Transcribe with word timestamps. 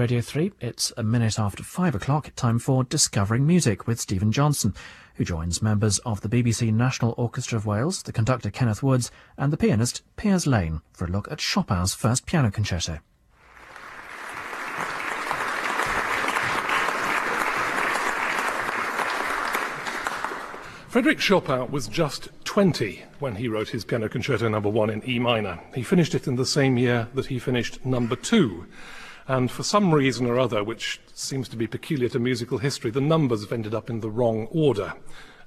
Radio 0.00 0.22
3, 0.22 0.52
it's 0.62 0.94
a 0.96 1.02
minute 1.02 1.38
after 1.38 1.62
5 1.62 1.94
o'clock, 1.94 2.32
time 2.34 2.58
for 2.58 2.84
Discovering 2.84 3.46
Music 3.46 3.86
with 3.86 4.00
Stephen 4.00 4.32
Johnson, 4.32 4.72
who 5.16 5.26
joins 5.26 5.60
members 5.60 5.98
of 6.06 6.22
the 6.22 6.28
BBC 6.30 6.72
National 6.72 7.12
Orchestra 7.18 7.58
of 7.58 7.66
Wales, 7.66 8.02
the 8.04 8.10
conductor 8.10 8.48
Kenneth 8.48 8.82
Woods, 8.82 9.10
and 9.36 9.52
the 9.52 9.58
pianist 9.58 10.00
Piers 10.16 10.46
Lane 10.46 10.80
for 10.94 11.04
a 11.04 11.10
look 11.10 11.30
at 11.30 11.38
Chopin's 11.38 11.92
first 11.92 12.24
piano 12.24 12.50
concerto. 12.50 13.00
Frederick 20.88 21.20
Chopin 21.20 21.70
was 21.70 21.86
just 21.88 22.30
20 22.44 23.02
when 23.18 23.34
he 23.36 23.48
wrote 23.48 23.68
his 23.68 23.84
Piano 23.84 24.08
Concerto 24.08 24.48
Number 24.48 24.70
no. 24.70 24.78
1 24.78 24.88
in 24.88 25.06
E 25.06 25.18
minor. 25.18 25.60
He 25.74 25.82
finished 25.82 26.14
it 26.14 26.26
in 26.26 26.36
the 26.36 26.46
same 26.46 26.78
year 26.78 27.08
that 27.12 27.26
he 27.26 27.38
finished 27.38 27.84
Number 27.84 28.16
2. 28.16 28.66
And 29.28 29.50
for 29.50 29.62
some 29.62 29.94
reason 29.94 30.26
or 30.26 30.38
other, 30.38 30.64
which 30.64 31.00
seems 31.14 31.48
to 31.50 31.56
be 31.56 31.66
peculiar 31.66 32.08
to 32.10 32.18
musical 32.18 32.58
history, 32.58 32.90
the 32.90 33.00
numbers 33.00 33.42
have 33.42 33.52
ended 33.52 33.74
up 33.74 33.90
in 33.90 34.00
the 34.00 34.10
wrong 34.10 34.48
order, 34.50 34.94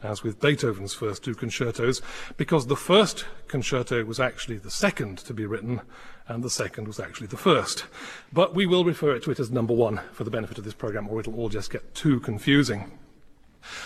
as 0.01 0.23
with 0.23 0.39
Beethoven's 0.39 0.93
first 0.93 1.23
two 1.23 1.35
concertos, 1.35 2.01
because 2.37 2.67
the 2.67 2.75
first 2.75 3.25
concerto 3.47 4.03
was 4.03 4.19
actually 4.19 4.57
the 4.57 4.71
second 4.71 5.17
to 5.19 5.33
be 5.33 5.45
written, 5.45 5.81
and 6.27 6.43
the 6.43 6.49
second 6.49 6.87
was 6.87 6.99
actually 6.99 7.27
the 7.27 7.37
first. 7.37 7.85
But 8.31 8.55
we 8.55 8.65
will 8.65 8.85
refer 8.85 9.17
to 9.19 9.31
it 9.31 9.39
as 9.39 9.51
number 9.51 9.73
one 9.73 10.01
for 10.11 10.23
the 10.23 10.31
benefit 10.31 10.57
of 10.57 10.63
this 10.63 10.73
program, 10.73 11.07
or 11.09 11.19
it'll 11.19 11.35
all 11.35 11.49
just 11.49 11.71
get 11.71 11.93
too 11.95 12.19
confusing. 12.19 12.97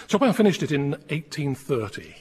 Chopin 0.08 0.34
finished 0.34 0.64
it 0.64 0.72
in 0.72 0.92
1830, 0.92 2.16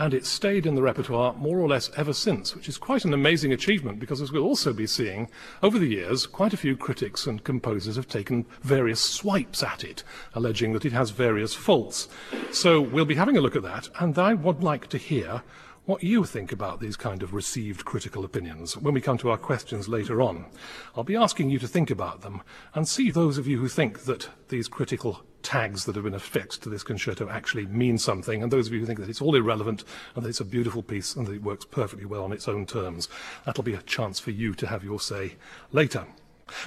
and 0.00 0.14
it 0.14 0.24
stayed 0.24 0.64
in 0.64 0.74
the 0.74 0.80
repertoire 0.82 1.34
more 1.34 1.58
or 1.58 1.68
less 1.68 1.90
ever 1.94 2.14
since, 2.14 2.56
which 2.56 2.70
is 2.70 2.78
quite 2.78 3.04
an 3.04 3.12
amazing 3.12 3.52
achievement 3.52 4.00
because, 4.00 4.22
as 4.22 4.32
we'll 4.32 4.42
also 4.42 4.72
be 4.72 4.86
seeing, 4.86 5.28
over 5.62 5.78
the 5.78 5.88
years, 5.88 6.26
quite 6.26 6.54
a 6.54 6.56
few 6.56 6.74
critics 6.74 7.26
and 7.26 7.44
composers 7.44 7.96
have 7.96 8.08
taken 8.08 8.46
various 8.62 8.98
swipes 8.98 9.62
at 9.62 9.84
it, 9.84 10.02
alleging 10.34 10.72
that 10.72 10.86
it 10.86 10.92
has 10.92 11.10
various 11.10 11.52
faults. 11.52 12.08
So 12.50 12.80
we'll 12.80 13.04
be 13.04 13.14
having 13.14 13.36
a 13.36 13.42
look 13.42 13.54
at 13.54 13.62
that, 13.62 13.90
and 13.98 14.18
I 14.18 14.32
would 14.32 14.64
like 14.64 14.86
to 14.86 14.96
hear 14.96 15.42
what 15.90 16.04
you 16.04 16.22
think 16.24 16.52
about 16.52 16.78
these 16.78 16.96
kind 16.96 17.20
of 17.20 17.34
received 17.34 17.84
critical 17.84 18.24
opinions 18.24 18.76
when 18.76 18.94
we 18.94 19.00
come 19.00 19.18
to 19.18 19.28
our 19.28 19.36
questions 19.36 19.88
later 19.88 20.22
on. 20.22 20.46
I'll 20.94 21.02
be 21.02 21.16
asking 21.16 21.50
you 21.50 21.58
to 21.58 21.66
think 21.66 21.90
about 21.90 22.20
them 22.20 22.42
and 22.74 22.86
see 22.86 23.10
those 23.10 23.38
of 23.38 23.48
you 23.48 23.58
who 23.58 23.66
think 23.66 24.04
that 24.04 24.28
these 24.50 24.68
critical 24.68 25.24
tags 25.42 25.86
that 25.86 25.96
have 25.96 26.04
been 26.04 26.14
affixed 26.14 26.62
to 26.62 26.68
this 26.68 26.84
concerto 26.84 27.28
actually 27.28 27.66
mean 27.66 27.98
something, 27.98 28.40
and 28.40 28.52
those 28.52 28.68
of 28.68 28.72
you 28.72 28.78
who 28.78 28.86
think 28.86 29.00
that 29.00 29.08
it's 29.08 29.20
all 29.20 29.34
irrelevant 29.34 29.82
and 30.14 30.24
that 30.24 30.28
it's 30.28 30.38
a 30.38 30.44
beautiful 30.44 30.84
piece 30.84 31.16
and 31.16 31.26
that 31.26 31.34
it 31.34 31.42
works 31.42 31.64
perfectly 31.64 32.06
well 32.06 32.22
on 32.22 32.32
its 32.32 32.46
own 32.46 32.66
terms. 32.66 33.08
That'll 33.44 33.64
be 33.64 33.74
a 33.74 33.82
chance 33.82 34.20
for 34.20 34.30
you 34.30 34.54
to 34.54 34.68
have 34.68 34.84
your 34.84 35.00
say 35.00 35.34
later. 35.72 36.06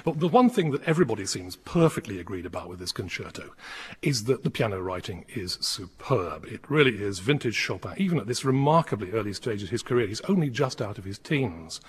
But 0.04 0.20
the 0.20 0.28
one 0.28 0.50
thing 0.50 0.70
that 0.70 0.84
everybody 0.84 1.26
seems 1.26 1.56
perfectly 1.56 2.18
agreed 2.18 2.46
about 2.46 2.68
with 2.68 2.78
this 2.78 2.92
concerto 2.92 3.54
is 4.02 4.24
that 4.24 4.42
the 4.42 4.50
piano 4.50 4.80
writing 4.80 5.24
is 5.28 5.58
superb. 5.60 6.44
It 6.46 6.70
really 6.70 7.02
is 7.02 7.18
vintage 7.18 7.54
Chopin, 7.54 7.94
even 7.96 8.18
at 8.18 8.26
this 8.26 8.44
remarkably 8.44 9.12
early 9.12 9.32
stage 9.32 9.62
of 9.62 9.70
his 9.70 9.82
career. 9.82 10.06
He's 10.06 10.20
only 10.22 10.50
just 10.50 10.80
out 10.80 10.98
of 10.98 11.04
his 11.04 11.18
teens. 11.18 11.80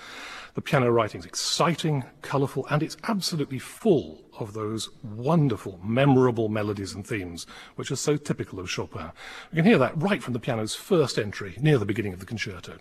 The 0.55 0.61
piano 0.61 0.89
writing 0.89 1.19
is 1.19 1.25
exciting, 1.25 2.05
colourful, 2.21 2.65
and 2.69 2.81
it's 2.81 2.97
absolutely 3.03 3.59
full 3.59 4.23
of 4.39 4.53
those 4.53 4.89
wonderful, 5.03 5.79
memorable 5.83 6.47
melodies 6.49 6.93
and 6.93 7.05
themes, 7.05 7.45
which 7.75 7.91
are 7.91 7.97
so 7.97 8.15
typical 8.15 8.59
of 8.59 8.69
Chopin. 8.69 9.11
We 9.51 9.57
can 9.57 9.65
hear 9.65 9.77
that 9.77 10.01
right 10.01 10.23
from 10.23 10.33
the 10.33 10.39
piano's 10.39 10.75
first 10.75 11.17
entry, 11.17 11.57
near 11.59 11.77
the 11.77 11.85
beginning 11.85 12.13
of 12.13 12.19
the 12.19 12.25
concerto. 12.25 12.77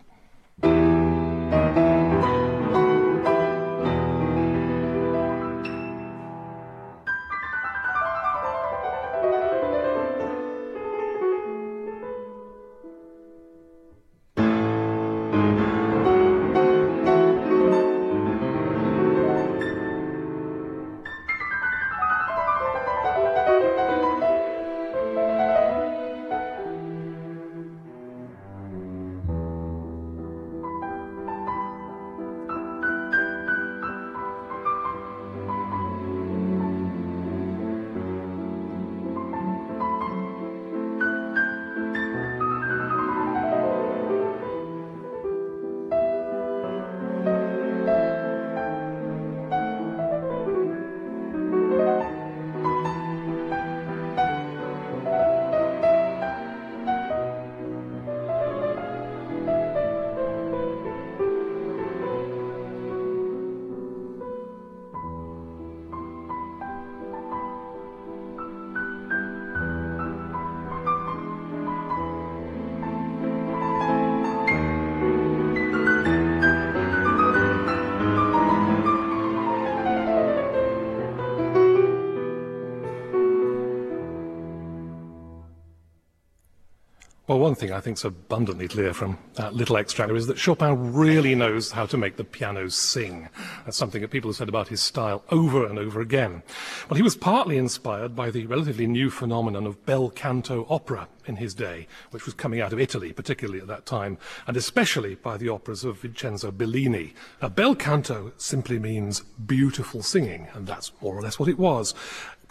One 87.44 87.55
thing 87.55 87.72
I 87.72 87.81
think 87.81 87.99
is 87.99 88.05
abundantly 88.06 88.69
clear 88.69 88.94
from 88.94 89.19
that 89.34 89.53
little 89.53 89.77
extract 89.77 90.10
is 90.12 90.28
that 90.28 90.38
Chopin 90.38 90.94
really 90.94 91.34
knows 91.34 91.72
how 91.72 91.84
to 91.84 91.99
make 91.99 92.16
the 92.16 92.25
piano 92.25 92.71
sing. 92.71 93.28
That's 93.66 93.77
something 93.77 94.00
that 94.00 94.10
people 94.10 94.31
have 94.31 94.37
said 94.37 94.49
about 94.49 94.69
his 94.69 94.81
style 94.81 95.22
over 95.31 95.66
and 95.66 95.78
over 95.78 96.00
again. 96.00 96.43
Well, 96.88 96.97
he 96.97 97.03
was 97.03 97.16
partly 97.16 97.59
inspired 97.59 98.16
by 98.16 98.31
the 98.31 98.47
relatively 98.47 98.87
new 98.87 99.10
phenomenon 99.10 99.66
of 99.66 99.84
bel 99.84 100.09
canto 100.09 100.66
opera 100.71 101.06
in 101.27 101.37
his 101.37 101.55
day, 101.55 101.87
which 102.12 102.25
was 102.25 102.32
coming 102.32 102.62
out 102.62 102.72
of 102.72 102.81
Italy, 102.81 103.12
particularly 103.12 103.61
at 103.61 103.66
that 103.66 103.84
time, 103.84 104.16
and 104.47 104.56
especially 104.56 105.15
by 105.15 105.37
the 105.37 105.50
operas 105.50 105.84
of 105.84 106.00
Vincenzo 106.00 106.50
Bellini. 106.50 107.12
Now, 107.43 107.49
bel 107.49 107.75
canto 107.75 108.32
simply 108.38 108.78
means 108.78 109.21
beautiful 109.21 110.03
singing, 110.03 110.49
and 110.55 110.66
that's 110.66 110.93
more 111.03 111.15
or 111.15 111.21
less 111.21 111.38
what 111.38 111.49
it 111.50 111.59
was 111.59 111.94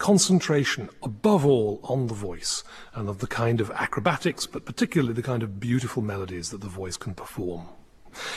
concentration 0.04 0.90
above 1.02 1.46
all 1.46 1.80
on 1.82 2.08
the 2.08 2.14
voice 2.14 2.62
and 2.94 3.08
of 3.08 3.20
the 3.20 3.26
kind 3.26 3.62
of 3.62 3.72
acrobatics, 3.72 4.46
but 4.46 4.66
particularly 4.66 5.14
the 5.14 5.24
kind 5.24 5.42
of 5.42 5.62
beautiful 5.62 6.04
melodies 6.04 6.50
that 6.50 6.60
the 6.60 6.68
voice 6.68 6.98
can 6.98 7.14
perform. 7.14 7.70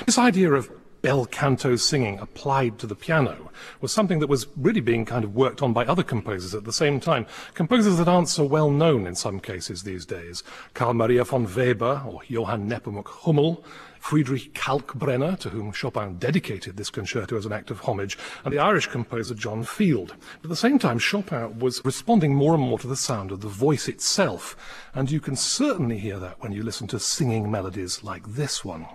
This 0.04 0.16
idea 0.16 0.52
of 0.52 0.70
bel 1.02 1.26
canto 1.26 1.74
singing 1.74 2.20
applied 2.20 2.78
to 2.78 2.86
the 2.86 2.94
piano 2.94 3.50
was 3.80 3.90
something 3.90 4.20
that 4.20 4.28
was 4.28 4.46
really 4.56 4.80
being 4.80 5.04
kind 5.04 5.24
of 5.24 5.34
worked 5.34 5.60
on 5.60 5.72
by 5.72 5.84
other 5.86 6.04
composers 6.04 6.54
at 6.54 6.62
the 6.62 6.72
same 6.72 7.00
time. 7.00 7.26
Composers 7.54 7.98
that 7.98 8.06
aren't 8.06 8.28
so 8.28 8.44
well 8.44 8.70
known 8.70 9.04
in 9.04 9.16
some 9.16 9.40
cases 9.40 9.82
these 9.82 10.06
days. 10.06 10.44
Carl 10.72 10.94
Maria 10.94 11.24
von 11.24 11.52
Weber 11.52 12.00
or 12.06 12.20
Johann 12.28 12.70
Nepomuk 12.70 13.08
Hummel, 13.08 13.64
Friedrich 14.00 14.54
Kalkbrenner, 14.54 15.38
to 15.40 15.50
whom 15.50 15.72
Chopin 15.72 16.18
dedicated 16.18 16.76
this 16.76 16.90
concerto 16.90 17.36
as 17.36 17.46
an 17.46 17.52
act 17.52 17.70
of 17.70 17.80
homage, 17.80 18.18
and 18.44 18.52
the 18.52 18.58
Irish 18.58 18.86
composer 18.86 19.34
John 19.34 19.64
Field. 19.64 20.14
But 20.40 20.46
at 20.46 20.50
the 20.50 20.56
same 20.56 20.78
time, 20.78 20.98
Chopin 20.98 21.58
was 21.58 21.84
responding 21.84 22.34
more 22.34 22.54
and 22.54 22.62
more 22.62 22.78
to 22.78 22.86
the 22.86 22.96
sound 22.96 23.32
of 23.32 23.40
the 23.40 23.48
voice 23.48 23.88
itself, 23.88 24.56
and 24.94 25.10
you 25.10 25.20
can 25.20 25.36
certainly 25.36 25.98
hear 25.98 26.18
that 26.18 26.40
when 26.40 26.52
you 26.52 26.62
listen 26.62 26.86
to 26.88 27.00
singing 27.00 27.50
melodies 27.50 28.02
like 28.02 28.26
this 28.26 28.64
one. 28.64 28.86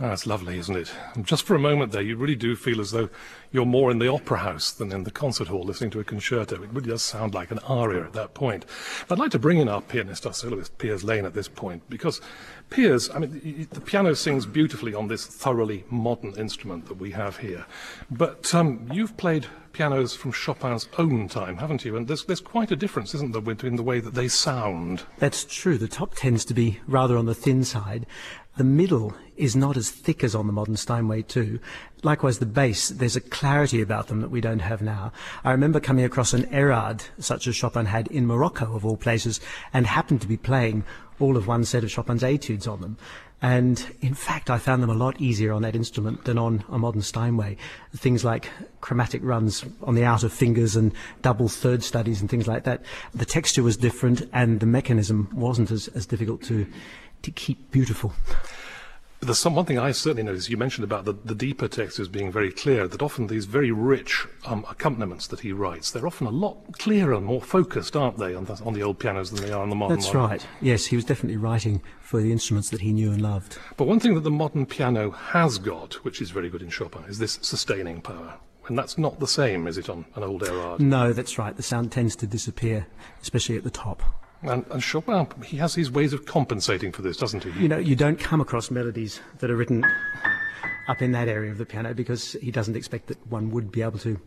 That's 0.00 0.26
lovely, 0.26 0.56
isn't 0.56 0.76
it? 0.76 0.90
And 1.14 1.26
just 1.26 1.44
for 1.44 1.54
a 1.54 1.58
moment 1.58 1.92
there, 1.92 2.00
you 2.00 2.16
really 2.16 2.34
do 2.34 2.56
feel 2.56 2.80
as 2.80 2.90
though 2.90 3.10
you're 3.52 3.66
more 3.66 3.90
in 3.90 3.98
the 3.98 4.08
opera 4.08 4.38
house 4.38 4.72
than 4.72 4.92
in 4.92 5.04
the 5.04 5.10
concert 5.10 5.48
hall 5.48 5.62
listening 5.62 5.90
to 5.90 6.00
a 6.00 6.04
concerto. 6.04 6.62
It 6.62 6.70
really 6.72 6.88
does 6.88 7.02
sound 7.02 7.34
like 7.34 7.50
an 7.50 7.58
aria 7.68 8.04
at 8.04 8.14
that 8.14 8.32
point. 8.32 8.64
I'd 9.10 9.18
like 9.18 9.30
to 9.32 9.38
bring 9.38 9.58
in 9.58 9.68
our 9.68 9.82
pianist, 9.82 10.26
our 10.26 10.32
soloist, 10.32 10.78
Piers 10.78 11.04
Lane, 11.04 11.26
at 11.26 11.34
this 11.34 11.48
point, 11.48 11.82
because 11.90 12.22
Piers, 12.70 13.10
I 13.10 13.18
mean, 13.18 13.68
the 13.72 13.80
piano 13.82 14.14
sings 14.14 14.46
beautifully 14.46 14.94
on 14.94 15.08
this 15.08 15.26
thoroughly 15.26 15.84
modern 15.90 16.32
instrument 16.38 16.86
that 16.86 16.96
we 16.96 17.10
have 17.10 17.36
here. 17.36 17.66
But 18.10 18.54
um, 18.54 18.88
you've 18.90 19.18
played 19.18 19.48
pianos 19.72 20.14
from 20.14 20.32
Chopin's 20.32 20.88
own 20.96 21.28
time, 21.28 21.58
haven't 21.58 21.84
you? 21.84 21.96
And 21.96 22.08
there's, 22.08 22.24
there's 22.24 22.40
quite 22.40 22.70
a 22.70 22.76
difference, 22.76 23.14
isn't 23.14 23.32
there, 23.32 23.42
between 23.42 23.76
the 23.76 23.82
way 23.82 24.00
that 24.00 24.14
they 24.14 24.28
sound? 24.28 25.02
That's 25.18 25.44
true. 25.44 25.76
The 25.76 25.88
top 25.88 26.14
tends 26.14 26.46
to 26.46 26.54
be 26.54 26.80
rather 26.86 27.18
on 27.18 27.26
the 27.26 27.34
thin 27.34 27.64
side. 27.64 28.06
The 28.60 28.64
middle 28.64 29.14
is 29.38 29.56
not 29.56 29.78
as 29.78 29.88
thick 29.88 30.22
as 30.22 30.34
on 30.34 30.46
the 30.46 30.52
modern 30.52 30.76
Steinway 30.76 31.22
too. 31.22 31.60
Likewise, 32.02 32.40
the 32.40 32.44
bass, 32.44 32.90
there's 32.90 33.16
a 33.16 33.20
clarity 33.22 33.80
about 33.80 34.08
them 34.08 34.20
that 34.20 34.30
we 34.30 34.42
don't 34.42 34.58
have 34.58 34.82
now. 34.82 35.12
I 35.42 35.52
remember 35.52 35.80
coming 35.80 36.04
across 36.04 36.34
an 36.34 36.44
Erard, 36.52 37.02
such 37.18 37.46
as 37.46 37.56
Chopin 37.56 37.86
had 37.86 38.08
in 38.08 38.26
Morocco, 38.26 38.76
of 38.76 38.84
all 38.84 38.98
places, 38.98 39.40
and 39.72 39.86
happened 39.86 40.20
to 40.20 40.28
be 40.28 40.36
playing 40.36 40.84
all 41.18 41.38
of 41.38 41.46
one 41.46 41.64
set 41.64 41.84
of 41.84 41.90
Chopin's 41.90 42.22
etudes 42.22 42.66
on 42.66 42.82
them. 42.82 42.98
And 43.40 43.96
in 44.02 44.12
fact, 44.12 44.50
I 44.50 44.58
found 44.58 44.82
them 44.82 44.90
a 44.90 44.94
lot 44.94 45.18
easier 45.18 45.54
on 45.54 45.62
that 45.62 45.74
instrument 45.74 46.24
than 46.24 46.36
on 46.36 46.62
a 46.68 46.78
modern 46.78 47.00
Steinway. 47.00 47.56
Things 47.96 48.26
like 48.26 48.50
chromatic 48.82 49.22
runs 49.24 49.64
on 49.82 49.94
the 49.94 50.04
outer 50.04 50.28
fingers 50.28 50.76
and 50.76 50.92
double 51.22 51.48
third 51.48 51.82
studies 51.82 52.20
and 52.20 52.28
things 52.28 52.46
like 52.46 52.64
that. 52.64 52.82
The 53.14 53.24
texture 53.24 53.62
was 53.62 53.78
different 53.78 54.28
and 54.34 54.60
the 54.60 54.66
mechanism 54.66 55.30
wasn't 55.32 55.70
as, 55.70 55.88
as 55.88 56.04
difficult 56.04 56.42
to, 56.42 56.66
to 57.22 57.30
keep 57.30 57.70
beautiful. 57.70 58.12
There's 59.22 59.38
some 59.38 59.54
one 59.54 59.66
thing 59.66 59.78
I 59.78 59.92
certainly 59.92 60.22
noticed. 60.22 60.48
You 60.48 60.56
mentioned 60.56 60.84
about 60.84 61.04
the, 61.04 61.12
the 61.12 61.34
deeper 61.34 61.68
textures 61.68 62.08
being 62.08 62.32
very 62.32 62.50
clear. 62.50 62.88
That 62.88 63.02
often 63.02 63.26
these 63.26 63.44
very 63.44 63.70
rich 63.70 64.26
um, 64.46 64.64
accompaniments 64.70 65.26
that 65.26 65.40
he 65.40 65.52
writes, 65.52 65.90
they're 65.90 66.06
often 66.06 66.26
a 66.26 66.30
lot 66.30 66.78
clearer 66.78 67.12
and 67.12 67.26
more 67.26 67.42
focused, 67.42 67.94
aren't 67.94 68.16
they, 68.16 68.34
on 68.34 68.46
the, 68.46 68.54
on 68.64 68.72
the 68.72 68.82
old 68.82 68.98
pianos 68.98 69.30
than 69.30 69.44
they 69.44 69.52
are 69.52 69.62
on 69.62 69.68
the 69.68 69.76
modern. 69.76 69.98
That's 69.98 70.14
right. 70.14 70.46
Yes, 70.62 70.86
he 70.86 70.96
was 70.96 71.04
definitely 71.04 71.36
writing 71.36 71.82
for 72.00 72.22
the 72.22 72.32
instruments 72.32 72.70
that 72.70 72.80
he 72.80 72.94
knew 72.94 73.12
and 73.12 73.20
loved. 73.20 73.58
But 73.76 73.86
one 73.86 74.00
thing 74.00 74.14
that 74.14 74.20
the 74.20 74.30
modern 74.30 74.64
piano 74.64 75.10
has 75.10 75.58
got, 75.58 76.02
which 76.02 76.22
is 76.22 76.30
very 76.30 76.48
good 76.48 76.62
in 76.62 76.70
Chopin, 76.70 77.04
is 77.04 77.18
this 77.18 77.38
sustaining 77.42 78.00
power. 78.00 78.38
And 78.68 78.78
that's 78.78 78.96
not 78.96 79.20
the 79.20 79.26
same, 79.26 79.66
is 79.66 79.76
it, 79.76 79.90
on 79.90 80.06
an 80.14 80.22
old 80.22 80.44
Erard? 80.44 80.80
No, 80.80 81.12
that's 81.12 81.38
right. 81.38 81.54
The 81.54 81.62
sound 81.62 81.92
tends 81.92 82.16
to 82.16 82.26
disappear, 82.26 82.86
especially 83.20 83.58
at 83.58 83.64
the 83.64 83.70
top. 83.70 84.02
And, 84.42 84.64
and 84.70 84.82
Chopin, 84.82 85.26
he 85.44 85.58
has 85.58 85.74
his 85.74 85.90
ways 85.90 86.12
of 86.12 86.24
compensating 86.24 86.92
for 86.92 87.02
this, 87.02 87.16
doesn't 87.16 87.44
he? 87.44 87.50
You 87.60 87.68
know, 87.68 87.78
you 87.78 87.94
don't 87.94 88.18
come 88.18 88.40
across 88.40 88.70
melodies 88.70 89.20
that 89.38 89.50
are 89.50 89.56
written 89.56 89.84
up 90.88 91.02
in 91.02 91.12
that 91.12 91.28
area 91.28 91.50
of 91.50 91.58
the 91.58 91.66
piano 91.66 91.92
because 91.92 92.32
he 92.40 92.50
doesn't 92.50 92.76
expect 92.76 93.08
that 93.08 93.26
one 93.26 93.50
would 93.50 93.70
be 93.70 93.82
able 93.82 93.98
to 93.98 94.18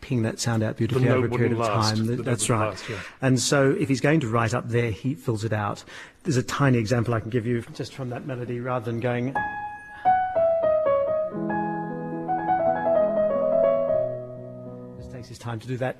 ping 0.00 0.22
that 0.22 0.40
sound 0.40 0.64
out 0.64 0.76
beautifully 0.76 1.08
over 1.08 1.26
a 1.26 1.30
period 1.30 1.52
of 1.52 1.58
last. 1.58 1.96
time. 1.96 2.22
That's 2.22 2.50
right. 2.50 2.70
last, 2.70 2.88
yeah. 2.88 2.98
And 3.20 3.38
so 3.38 3.70
if 3.70 3.88
he's 3.88 4.00
going 4.00 4.18
to 4.20 4.28
write 4.28 4.52
up 4.52 4.68
there, 4.68 4.90
he 4.90 5.14
fills 5.14 5.44
it 5.44 5.52
out. 5.52 5.84
There's 6.24 6.36
a 6.36 6.42
tiny 6.42 6.78
example 6.78 7.14
I 7.14 7.20
can 7.20 7.30
give 7.30 7.46
you 7.46 7.62
just 7.72 7.94
from 7.94 8.10
that 8.10 8.26
melody 8.26 8.58
rather 8.58 8.84
than 8.84 8.98
going. 8.98 9.32
Just 14.98 15.12
takes 15.12 15.28
his 15.28 15.38
time 15.38 15.60
to 15.60 15.68
do 15.68 15.76
that. 15.76 15.96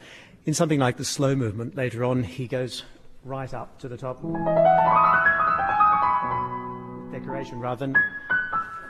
In 0.47 0.55
something 0.55 0.81
like 0.81 0.97
the 0.97 1.05
slow 1.05 1.37
movement 1.37 1.77
later 1.77 2.05
on, 2.05 2.25
he 2.25 2.49
goes 2.49 2.83
right 3.25 3.53
up 3.55 3.79
to 3.79 3.89
the 3.89 3.97
top. 3.97 4.21
Decoration 7.13 7.61
rather 7.61 7.87
than 7.87 7.97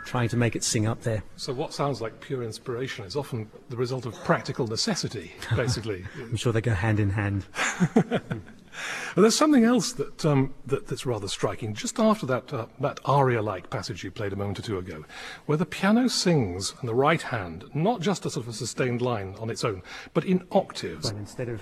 trying 0.04 0.28
to 0.28 0.36
make 0.36 0.56
it 0.56 0.64
sing 0.64 0.86
up 0.86 1.02
there. 1.02 1.22
So 1.36 1.52
what 1.52 1.72
sounds 1.72 2.00
like 2.00 2.20
pure 2.20 2.42
inspiration 2.42 3.04
is 3.04 3.16
often 3.16 3.50
the 3.68 3.76
result 3.76 4.06
of 4.06 4.14
practical 4.24 4.66
necessity, 4.66 5.32
basically. 5.56 6.04
I'm 6.16 6.36
sure 6.36 6.52
they 6.52 6.60
go 6.60 6.74
hand 6.74 7.00
in 7.00 7.10
hand. 7.10 7.46
And 7.94 8.42
there's 9.16 9.36
something 9.36 9.64
else 9.64 9.92
that, 9.92 10.24
um, 10.24 10.54
that 10.66 10.86
that's 10.88 11.06
rather 11.06 11.28
striking. 11.28 11.74
Just 11.74 11.98
after 11.98 12.26
that 12.26 12.52
uh, 12.52 12.66
that 12.80 13.00
aria-like 13.04 13.70
passage 13.70 14.02
you 14.02 14.10
played 14.10 14.32
a 14.32 14.36
moment 14.36 14.58
or 14.58 14.62
two 14.62 14.78
ago, 14.78 15.04
where 15.46 15.58
the 15.58 15.66
piano 15.66 16.08
sings 16.08 16.74
in 16.80 16.86
the 16.86 16.94
right 16.94 17.22
hand, 17.22 17.64
not 17.74 18.00
just 18.00 18.26
a 18.26 18.30
sort 18.30 18.46
of 18.46 18.52
a 18.52 18.56
sustained 18.56 19.02
line 19.02 19.36
on 19.38 19.50
its 19.50 19.64
own, 19.64 19.82
but 20.14 20.24
in 20.24 20.46
octaves. 20.50 21.10
But 21.10 21.18
instead 21.18 21.48
of 21.48 21.60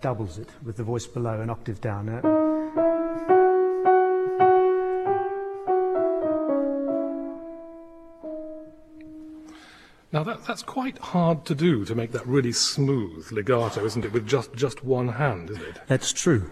doubles 0.00 0.38
it 0.38 0.48
with 0.64 0.76
the 0.76 0.84
voice 0.84 1.06
below 1.06 1.40
an 1.40 1.50
octave 1.50 1.80
down. 1.80 2.08
Uh, 2.08 2.20
Now 10.12 10.24
that, 10.24 10.44
that's 10.44 10.62
quite 10.64 10.98
hard 10.98 11.44
to 11.46 11.54
do 11.54 11.84
to 11.84 11.94
make 11.94 12.10
that 12.12 12.26
really 12.26 12.50
smooth 12.50 13.30
legato, 13.30 13.84
isn't 13.84 14.04
it? 14.04 14.12
With 14.12 14.26
just 14.26 14.52
just 14.54 14.82
one 14.84 15.08
hand, 15.08 15.50
isn't 15.50 15.62
it? 15.62 15.80
That's 15.86 16.12
true. 16.12 16.50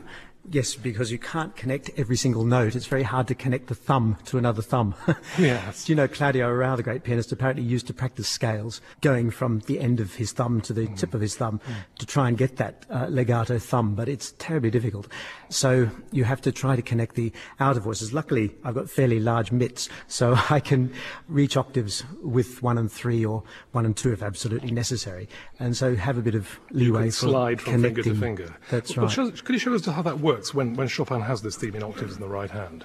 Yes, 0.50 0.74
because 0.74 1.12
you 1.12 1.18
can't 1.18 1.54
connect 1.56 1.90
every 1.98 2.16
single 2.16 2.44
note. 2.44 2.74
It's 2.74 2.86
very 2.86 3.02
hard 3.02 3.28
to 3.28 3.34
connect 3.34 3.66
the 3.66 3.74
thumb 3.74 4.16
to 4.26 4.38
another 4.38 4.62
thumb. 4.62 4.94
Yes. 5.38 5.84
Do 5.84 5.92
you 5.92 5.96
know 5.96 6.08
Claudio 6.08 6.48
Arrau, 6.48 6.76
the 6.76 6.82
great 6.82 7.04
pianist, 7.04 7.30
apparently 7.32 7.62
used 7.62 7.86
to 7.88 7.94
practice 7.94 8.28
scales, 8.28 8.80
going 9.02 9.30
from 9.30 9.60
the 9.60 9.78
end 9.78 10.00
of 10.00 10.14
his 10.14 10.32
thumb 10.32 10.60
to 10.62 10.72
the 10.72 10.86
tip 10.96 11.14
of 11.14 11.20
his 11.20 11.36
thumb 11.36 11.60
to 11.98 12.06
try 12.06 12.28
and 12.28 12.36
get 12.38 12.56
that 12.56 12.86
uh, 12.90 13.06
legato 13.08 13.58
thumb, 13.58 13.94
but 13.94 14.08
it's 14.08 14.32
terribly 14.38 14.70
difficult. 14.70 15.06
So 15.48 15.90
you 16.12 16.24
have 16.24 16.40
to 16.42 16.52
try 16.52 16.76
to 16.76 16.82
connect 16.82 17.14
the 17.14 17.32
outer 17.60 17.80
voices. 17.80 18.12
Luckily, 18.12 18.54
I've 18.64 18.74
got 18.74 18.90
fairly 18.90 19.20
large 19.20 19.52
mitts, 19.52 19.88
so 20.08 20.34
I 20.50 20.60
can 20.60 20.92
reach 21.28 21.56
octaves 21.56 22.04
with 22.22 22.62
one 22.62 22.78
and 22.78 22.90
three 22.90 23.24
or 23.24 23.42
one 23.72 23.84
and 23.86 23.96
two 23.96 24.12
if 24.12 24.22
absolutely 24.22 24.70
necessary, 24.70 25.28
and 25.60 25.76
so 25.76 25.94
have 25.94 26.16
a 26.18 26.22
bit 26.22 26.34
of 26.34 26.58
leeway 26.70 27.04
Could 27.06 27.14
for 27.14 27.26
slide 27.28 27.60
from 27.60 27.82
finger 27.82 28.02
to 28.02 28.14
finger. 28.14 28.56
That's 28.70 28.96
Well, 28.96 29.06
right. 29.06 29.12
show- 29.14 29.30
could 29.30 29.50
you 29.54 29.58
show 29.58 29.74
us 29.74 29.84
how 29.86 30.02
that 30.02 30.20
works 30.20 30.37
when, 30.54 30.74
when 30.74 30.88
Chopin 30.88 31.20
has 31.20 31.42
this 31.42 31.56
theme 31.56 31.74
in 31.74 31.82
octaves 31.82 32.14
in 32.14 32.20
the 32.20 32.28
right 32.28 32.50
hand? 32.50 32.84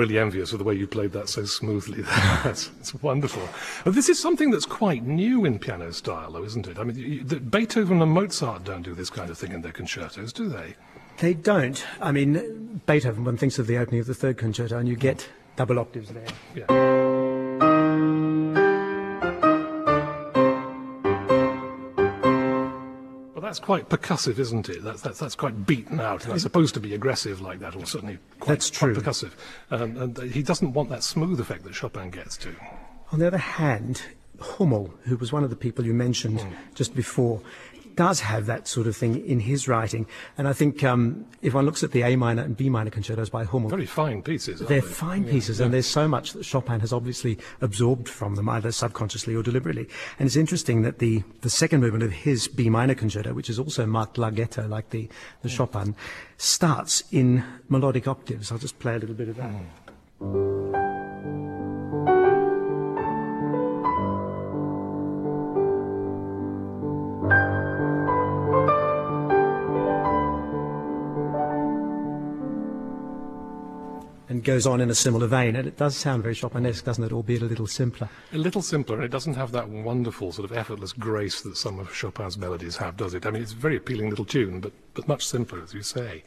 Really 0.00 0.18
envious 0.18 0.52
of 0.52 0.58
the 0.58 0.64
way 0.64 0.74
you 0.74 0.86
played 0.86 1.12
that 1.12 1.28
so 1.28 1.44
smoothly. 1.44 2.02
that's 2.42 2.70
it's 2.80 2.94
wonderful. 3.02 3.46
But 3.84 3.94
this 3.94 4.08
is 4.08 4.18
something 4.18 4.50
that's 4.50 4.66
quite 4.66 5.04
new 5.04 5.44
in 5.44 5.58
piano 5.58 5.92
style, 5.92 6.32
though, 6.32 6.44
isn't 6.44 6.66
it? 6.66 6.78
I 6.78 6.84
mean, 6.84 6.96
you, 6.96 7.22
the, 7.22 7.38
Beethoven 7.38 8.00
and 8.00 8.10
Mozart 8.10 8.64
don't 8.64 8.82
do 8.82 8.94
this 8.94 9.10
kind 9.10 9.30
of 9.30 9.38
thing 9.38 9.52
in 9.52 9.60
their 9.60 9.72
concertos, 9.72 10.32
do 10.32 10.48
they? 10.48 10.74
They 11.18 11.34
don't. 11.34 11.84
I 12.00 12.12
mean, 12.12 12.80
Beethoven, 12.86 13.24
one 13.24 13.36
thinks 13.36 13.58
of 13.58 13.66
the 13.66 13.76
opening 13.76 14.00
of 14.00 14.06
the 14.06 14.14
third 14.14 14.38
concerto, 14.38 14.78
and 14.78 14.88
you 14.88 14.96
get 14.96 15.28
double 15.56 15.78
octaves 15.78 16.10
there. 16.10 16.26
Yeah. 16.54 16.89
That's 23.50 23.58
quite 23.58 23.88
percussive, 23.88 24.38
isn't 24.38 24.68
it? 24.68 24.84
That's, 24.84 25.02
that's, 25.02 25.18
that's 25.18 25.34
quite 25.34 25.66
beaten 25.66 25.98
out. 25.98 26.20
That's 26.20 26.42
supposed 26.42 26.72
to 26.74 26.80
be 26.80 26.94
aggressive 26.94 27.40
like 27.40 27.58
that, 27.58 27.74
or 27.74 27.84
certainly 27.84 28.20
quite, 28.38 28.60
That's 28.60 28.70
quite 28.70 28.94
percussive. 28.94 29.32
Um, 29.72 29.96
and 29.96 30.18
he 30.32 30.40
doesn't 30.44 30.72
want 30.72 30.88
that 30.90 31.02
smooth 31.02 31.40
effect 31.40 31.64
that 31.64 31.74
Chopin 31.74 32.10
gets 32.10 32.36
to. 32.38 32.54
On 33.10 33.18
the 33.18 33.26
other 33.26 33.38
hand, 33.38 34.02
Hummel, 34.40 34.94
who 35.02 35.16
was 35.16 35.32
one 35.32 35.42
of 35.42 35.50
the 35.50 35.56
people 35.56 35.84
you 35.84 35.92
mentioned 35.92 36.40
just 36.76 36.94
before, 36.94 37.40
does 37.96 38.20
have 38.20 38.46
that 38.46 38.66
sort 38.68 38.86
of 38.86 38.96
thing 38.96 39.24
in 39.26 39.40
his 39.40 39.68
writing. 39.68 40.06
And 40.38 40.48
I 40.48 40.52
think 40.52 40.82
um, 40.84 41.26
if 41.42 41.54
one 41.54 41.66
looks 41.66 41.82
at 41.82 41.92
the 41.92 42.02
A 42.02 42.16
minor 42.16 42.42
and 42.42 42.56
B 42.56 42.68
minor 42.68 42.90
concertos 42.90 43.30
by 43.30 43.44
Hummel, 43.44 43.70
Very 43.70 43.86
fine 43.86 44.22
pieces. 44.22 44.60
they're 44.60 44.80
they? 44.80 44.86
fine 44.86 45.24
Yeah, 45.24 45.32
pieces, 45.32 45.58
yeah. 45.58 45.64
and 45.66 45.74
there's 45.74 45.86
so 45.86 46.08
much 46.08 46.32
that 46.32 46.44
Chopin 46.44 46.80
has 46.80 46.92
obviously 46.92 47.38
absorbed 47.60 48.08
from 48.08 48.34
them, 48.36 48.48
either 48.48 48.72
subconsciously 48.72 49.34
or 49.34 49.42
deliberately. 49.42 49.88
And 50.18 50.26
it's 50.26 50.36
interesting 50.36 50.82
that 50.82 50.98
the, 50.98 51.22
the 51.42 51.50
second 51.50 51.80
movement 51.80 52.04
of 52.04 52.12
his 52.12 52.48
B 52.48 52.68
minor 52.70 52.94
concerto, 52.94 53.32
which 53.34 53.50
is 53.50 53.58
also 53.58 53.86
marked 53.86 54.16
larghetto 54.16 54.68
like 54.68 54.90
the, 54.90 55.08
the 55.42 55.48
Chopin, 55.48 55.94
starts 56.36 57.02
in 57.12 57.44
melodic 57.68 58.08
octaves. 58.08 58.50
I'll 58.52 58.58
just 58.58 58.78
play 58.78 58.94
a 58.94 58.98
little 58.98 59.14
bit 59.14 59.28
of 59.28 59.36
that. 59.36 60.59
And 74.40 74.46
goes 74.46 74.66
on 74.66 74.80
in 74.80 74.88
a 74.88 74.94
similar 74.94 75.26
vein. 75.26 75.54
And 75.54 75.68
it 75.68 75.76
does 75.76 75.94
sound 75.94 76.22
very 76.22 76.34
Chopinesque, 76.34 76.84
doesn't 76.84 77.04
it, 77.04 77.12
albeit 77.12 77.42
a 77.42 77.44
little 77.44 77.66
simpler. 77.66 78.08
A 78.32 78.38
little 78.38 78.62
simpler, 78.62 78.96
and 78.96 79.04
it 79.04 79.10
doesn't 79.10 79.34
have 79.34 79.52
that 79.52 79.68
wonderful 79.68 80.32
sort 80.32 80.50
of 80.50 80.56
effortless 80.56 80.94
grace 80.94 81.42
that 81.42 81.58
some 81.58 81.78
of 81.78 81.94
Chopin's 81.94 82.38
melodies 82.38 82.78
have, 82.78 82.96
does 82.96 83.12
it? 83.12 83.26
I 83.26 83.30
mean, 83.30 83.42
it's 83.42 83.52
a 83.52 83.56
very 83.56 83.76
appealing 83.76 84.08
little 84.08 84.24
tune, 84.24 84.60
but, 84.60 84.72
but 84.94 85.06
much 85.06 85.26
simpler, 85.26 85.62
as 85.62 85.74
you 85.74 85.82
say. 85.82 86.24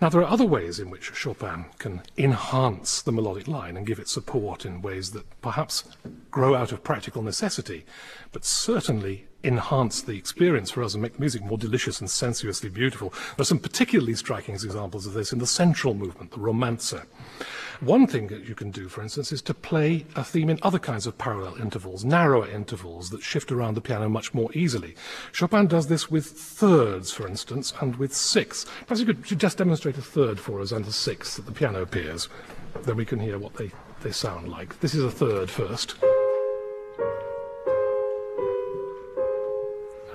Now, 0.00 0.08
there 0.08 0.20
are 0.20 0.28
other 0.28 0.44
ways 0.44 0.80
in 0.80 0.90
which 0.90 1.14
Chopin 1.14 1.66
can 1.78 2.02
enhance 2.16 3.02
the 3.02 3.12
melodic 3.12 3.46
line 3.46 3.76
and 3.76 3.86
give 3.86 4.00
it 4.00 4.08
support 4.08 4.64
in 4.64 4.82
ways 4.82 5.12
that 5.12 5.40
perhaps 5.40 5.84
grow 6.32 6.56
out 6.56 6.72
of 6.72 6.82
practical 6.82 7.22
necessity, 7.22 7.86
but 8.32 8.44
certainly 8.44 9.27
enhance 9.44 10.02
the 10.02 10.16
experience 10.16 10.70
for 10.70 10.82
us 10.82 10.94
and 10.94 11.02
make 11.02 11.14
the 11.14 11.20
music 11.20 11.42
more 11.42 11.58
delicious 11.58 12.00
and 12.00 12.10
sensuously 12.10 12.68
beautiful. 12.68 13.10
There 13.10 13.42
are 13.42 13.44
some 13.44 13.60
particularly 13.60 14.14
striking 14.14 14.54
examples 14.54 15.06
of 15.06 15.12
this 15.12 15.32
in 15.32 15.38
the 15.38 15.46
central 15.46 15.94
movement, 15.94 16.32
the 16.32 16.38
Romanza. 16.38 17.06
One 17.80 18.08
thing 18.08 18.26
that 18.28 18.48
you 18.48 18.56
can 18.56 18.72
do, 18.72 18.88
for 18.88 19.02
instance, 19.02 19.30
is 19.30 19.40
to 19.42 19.54
play 19.54 20.04
a 20.16 20.24
theme 20.24 20.50
in 20.50 20.58
other 20.62 20.80
kinds 20.80 21.06
of 21.06 21.16
parallel 21.16 21.60
intervals, 21.62 22.04
narrower 22.04 22.48
intervals 22.48 23.10
that 23.10 23.22
shift 23.22 23.52
around 23.52 23.74
the 23.74 23.80
piano 23.80 24.08
much 24.08 24.34
more 24.34 24.50
easily. 24.52 24.96
Chopin 25.30 25.68
does 25.68 25.86
this 25.86 26.10
with 26.10 26.26
thirds, 26.26 27.12
for 27.12 27.28
instance, 27.28 27.72
and 27.80 27.94
with 27.94 28.12
sixths. 28.12 28.66
Perhaps 28.86 29.00
you 29.00 29.06
could 29.06 29.38
just 29.38 29.58
demonstrate 29.58 29.96
a 29.96 30.02
third 30.02 30.40
for 30.40 30.60
us 30.60 30.72
and 30.72 30.84
a 30.86 30.92
sixth 30.92 31.36
that 31.36 31.46
the 31.46 31.52
piano 31.52 31.82
appears. 31.82 32.28
Then 32.82 32.96
we 32.96 33.04
can 33.04 33.20
hear 33.20 33.38
what 33.38 33.54
they, 33.54 33.70
they 34.02 34.10
sound 34.10 34.48
like. 34.48 34.80
This 34.80 34.94
is 34.94 35.04
a 35.04 35.10
third 35.10 35.48
first. 35.48 35.94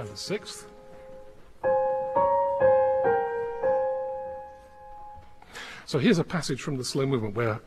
And 0.04 0.12
a 0.12 0.18
sixth. 0.18 0.68
So 5.86 5.98
here's 5.98 6.20
a 6.20 6.26
passage 6.26 6.62
from 6.62 6.76
the 6.76 6.84
slow 6.84 7.06
movement 7.06 7.36
where 7.36 7.62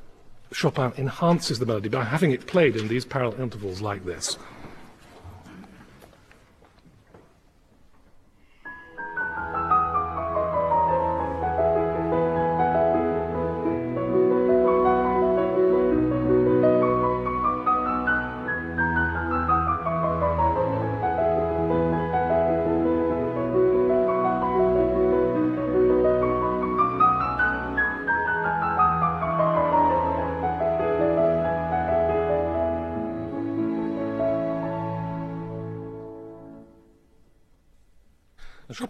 Chopin 0.53 0.93
enhances 0.99 1.59
the 1.59 1.65
melody 1.65 1.89
by 1.89 2.05
having 2.05 2.33
it 2.33 2.47
played 2.47 2.77
in 2.77 2.89
these 2.89 3.07
parallel 3.07 3.41
intervals 3.41 3.81
like 3.81 4.05
this. 4.05 4.37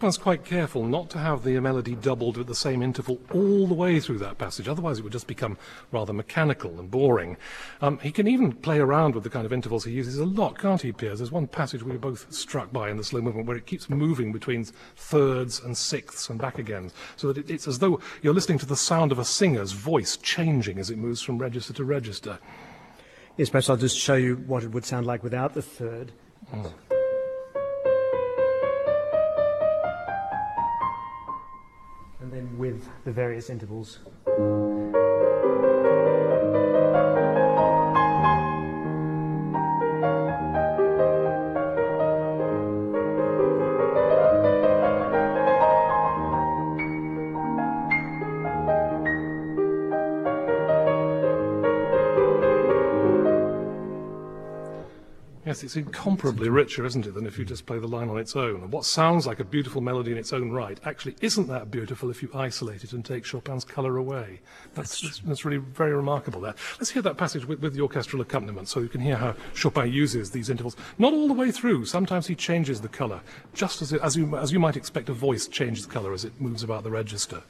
Chopin's 0.06 0.22
quite 0.22 0.44
careful 0.44 0.84
not 0.84 1.10
to 1.10 1.18
have 1.18 1.42
the 1.42 1.58
melody 1.58 1.96
doubled 1.96 2.38
at 2.38 2.46
the 2.46 2.54
same 2.54 2.80
interval 2.80 3.18
all 3.34 3.66
the 3.66 3.74
way 3.74 3.98
through 3.98 4.18
that 4.18 4.38
passage, 4.38 4.68
otherwise 4.68 5.00
it 5.00 5.02
would 5.02 5.12
just 5.12 5.26
become 5.26 5.58
rather 5.90 6.12
mechanical 6.12 6.78
and 6.78 6.92
boring. 6.92 7.36
Um, 7.80 7.98
he 7.98 8.12
can 8.12 8.28
even 8.28 8.52
play 8.52 8.78
around 8.78 9.16
with 9.16 9.24
the 9.24 9.30
kind 9.30 9.44
of 9.44 9.52
intervals 9.52 9.84
he 9.84 9.90
uses 9.90 10.16
a 10.16 10.24
lot, 10.24 10.60
can't 10.60 10.80
he, 10.80 10.92
Piers? 10.92 11.18
There's 11.18 11.32
one 11.32 11.48
passage 11.48 11.82
we 11.82 11.90
were 11.90 11.98
both 11.98 12.32
struck 12.32 12.72
by 12.72 12.88
in 12.88 12.98
the 12.98 13.02
slow 13.02 13.20
movement 13.20 13.48
where 13.48 13.56
it 13.56 13.66
keeps 13.66 13.90
moving 13.90 14.30
between 14.30 14.64
thirds 14.94 15.58
and 15.58 15.76
sixths 15.76 16.30
and 16.30 16.40
back 16.40 16.60
again, 16.60 16.92
so 17.16 17.32
that 17.32 17.38
it, 17.38 17.50
it's 17.50 17.66
as 17.66 17.80
though 17.80 17.98
you're 18.22 18.32
listening 18.32 18.58
to 18.58 18.66
the 18.66 18.76
sound 18.76 19.10
of 19.10 19.18
a 19.18 19.24
singer's 19.24 19.72
voice 19.72 20.16
changing 20.18 20.78
as 20.78 20.88
it 20.88 20.98
moves 20.98 21.20
from 21.20 21.38
register 21.38 21.72
to 21.72 21.84
register. 21.84 22.38
Yes, 23.36 23.50
perhaps 23.50 23.68
I'll 23.68 23.76
just 23.76 23.98
show 23.98 24.14
you 24.14 24.36
what 24.46 24.62
it 24.62 24.70
would 24.70 24.84
sound 24.84 25.04
like 25.04 25.24
without 25.24 25.54
the 25.54 25.62
third. 25.62 26.12
Mm. 26.54 26.95
With 32.58 32.88
the 33.04 33.12
various 33.12 33.50
intervals. 33.50 33.98
Yes, 55.46 55.62
it's 55.62 55.76
incomparably 55.76 56.48
richer, 56.48 56.84
isn't 56.84 57.06
it, 57.06 57.14
than 57.14 57.24
if 57.24 57.38
you 57.38 57.44
just 57.44 57.66
play 57.66 57.78
the 57.78 57.86
line 57.86 58.08
on 58.08 58.18
its 58.18 58.34
own. 58.34 58.62
And 58.62 58.72
what 58.72 58.84
sounds 58.84 59.28
like 59.28 59.38
a 59.38 59.44
beautiful 59.44 59.80
melody 59.80 60.10
in 60.10 60.18
its 60.18 60.32
own 60.32 60.50
right 60.50 60.80
actually 60.84 61.14
isn't 61.20 61.46
that 61.46 61.70
beautiful 61.70 62.10
if 62.10 62.20
you 62.20 62.28
isolate 62.34 62.82
it 62.82 62.92
and 62.92 63.04
take 63.04 63.24
Chopin's 63.24 63.64
colour 63.64 63.96
away. 63.96 64.40
That's, 64.74 65.00
that's, 65.00 65.20
that's, 65.20 65.44
really 65.44 65.58
very 65.58 65.94
remarkable 65.94 66.40
there. 66.40 66.56
Let's 66.80 66.90
hear 66.90 67.02
that 67.02 67.16
passage 67.16 67.46
with, 67.46 67.60
with 67.60 67.74
the 67.74 67.80
orchestral 67.80 68.22
accompaniment 68.22 68.66
so 68.66 68.80
you 68.80 68.88
can 68.88 69.00
hear 69.00 69.14
how 69.14 69.36
Chopin 69.54 69.92
uses 69.92 70.32
these 70.32 70.50
intervals. 70.50 70.74
Not 70.98 71.12
all 71.12 71.28
the 71.28 71.34
way 71.34 71.52
through. 71.52 71.84
Sometimes 71.84 72.26
he 72.26 72.34
changes 72.34 72.80
the 72.80 72.88
colour, 72.88 73.20
just 73.54 73.82
as, 73.82 73.92
it, 73.92 74.02
as, 74.02 74.16
you, 74.16 74.36
as 74.36 74.50
you 74.50 74.58
might 74.58 74.76
expect 74.76 75.10
a 75.10 75.12
voice 75.12 75.46
changes 75.46 75.86
colour 75.86 76.12
as 76.12 76.24
it 76.24 76.40
moves 76.40 76.64
about 76.64 76.82
the 76.82 76.90
register. 76.90 77.40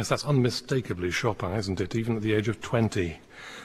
Yes, 0.00 0.08
that's 0.08 0.24
unmistakably 0.24 1.10
Chopin, 1.10 1.52
isn't 1.52 1.78
it? 1.78 1.94
Even 1.94 2.16
at 2.16 2.22
the 2.22 2.32
age 2.32 2.48
of 2.48 2.62
20. 2.62 3.18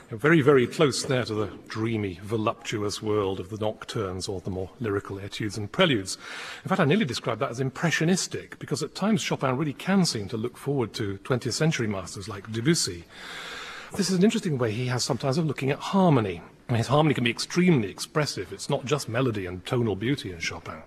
Very, 0.10 0.42
very 0.42 0.68
close 0.68 1.02
there 1.02 1.24
to 1.24 1.34
the 1.34 1.50
dreamy, 1.70 2.20
voluptuous 2.22 3.02
world 3.02 3.40
of 3.40 3.50
the 3.50 3.58
nocturnes 3.58 4.28
or 4.28 4.42
the 4.42 4.50
more 4.50 4.70
lyrical 4.82 5.18
etudes 5.18 5.58
and 5.58 5.72
preludes. 5.72 6.18
In 6.66 6.68
fact, 6.68 6.82
I 6.82 6.84
nearly 6.84 7.06
describe 7.06 7.40
that 7.40 7.52
as 7.52 7.62
impressionistic, 7.62 8.60
because 8.60 8.84
at 8.84 8.96
times 8.96 9.22
Chopin 9.22 9.56
really 9.56 9.72
can 9.72 10.04
seem 10.04 10.28
to 10.28 10.36
look 10.36 10.58
forward 10.58 10.94
to 10.96 11.20
20th 11.20 11.54
century 11.54 11.88
masters 11.88 12.28
like 12.28 12.52
Debussy. 12.52 13.06
This 13.96 14.10
is 14.10 14.18
an 14.18 14.26
interesting 14.26 14.58
way 14.58 14.72
he 14.72 14.88
has 14.88 15.06
sometimes 15.06 15.38
of 15.38 15.46
looking 15.46 15.72
at 15.72 15.80
harmony. 15.80 16.42
His 16.68 16.88
harmony 16.88 17.14
can 17.14 17.24
be 17.24 17.30
extremely 17.30 17.90
expressive. 17.90 18.52
It's 18.52 18.70
not 18.70 18.84
just 18.84 19.08
melody 19.08 19.46
and 19.46 19.66
tonal 19.66 19.96
beauty 19.96 20.34
in 20.34 20.40
Chopin. 20.40 20.82